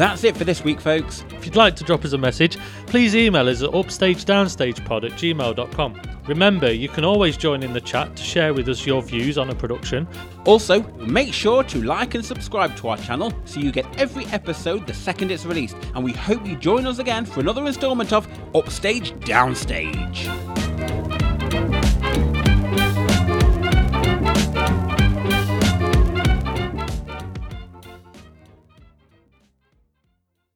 That's 0.00 0.24
it 0.24 0.34
for 0.34 0.44
this 0.44 0.64
week, 0.64 0.80
folks. 0.80 1.26
If 1.28 1.44
you'd 1.44 1.56
like 1.56 1.76
to 1.76 1.84
drop 1.84 2.06
us 2.06 2.14
a 2.14 2.18
message, 2.18 2.56
please 2.86 3.14
email 3.14 3.46
us 3.50 3.62
at 3.62 3.68
upstagedownstagepod 3.68 5.04
at 5.04 5.12
gmail.com. 5.12 6.00
Remember, 6.26 6.72
you 6.72 6.88
can 6.88 7.04
always 7.04 7.36
join 7.36 7.62
in 7.62 7.74
the 7.74 7.82
chat 7.82 8.16
to 8.16 8.22
share 8.22 8.54
with 8.54 8.66
us 8.70 8.86
your 8.86 9.02
views 9.02 9.36
on 9.36 9.50
a 9.50 9.54
production. 9.54 10.08
Also, 10.46 10.80
make 10.94 11.34
sure 11.34 11.62
to 11.64 11.82
like 11.82 12.14
and 12.14 12.24
subscribe 12.24 12.74
to 12.76 12.88
our 12.88 12.96
channel 12.96 13.30
so 13.44 13.60
you 13.60 13.70
get 13.70 13.84
every 14.00 14.24
episode 14.28 14.86
the 14.86 14.94
second 14.94 15.30
it's 15.30 15.44
released. 15.44 15.76
And 15.94 16.02
we 16.02 16.14
hope 16.14 16.46
you 16.46 16.56
join 16.56 16.86
us 16.86 16.98
again 16.98 17.26
for 17.26 17.40
another 17.40 17.66
instalment 17.66 18.14
of 18.14 18.26
Upstage 18.54 19.12
Downstage. 19.20 20.59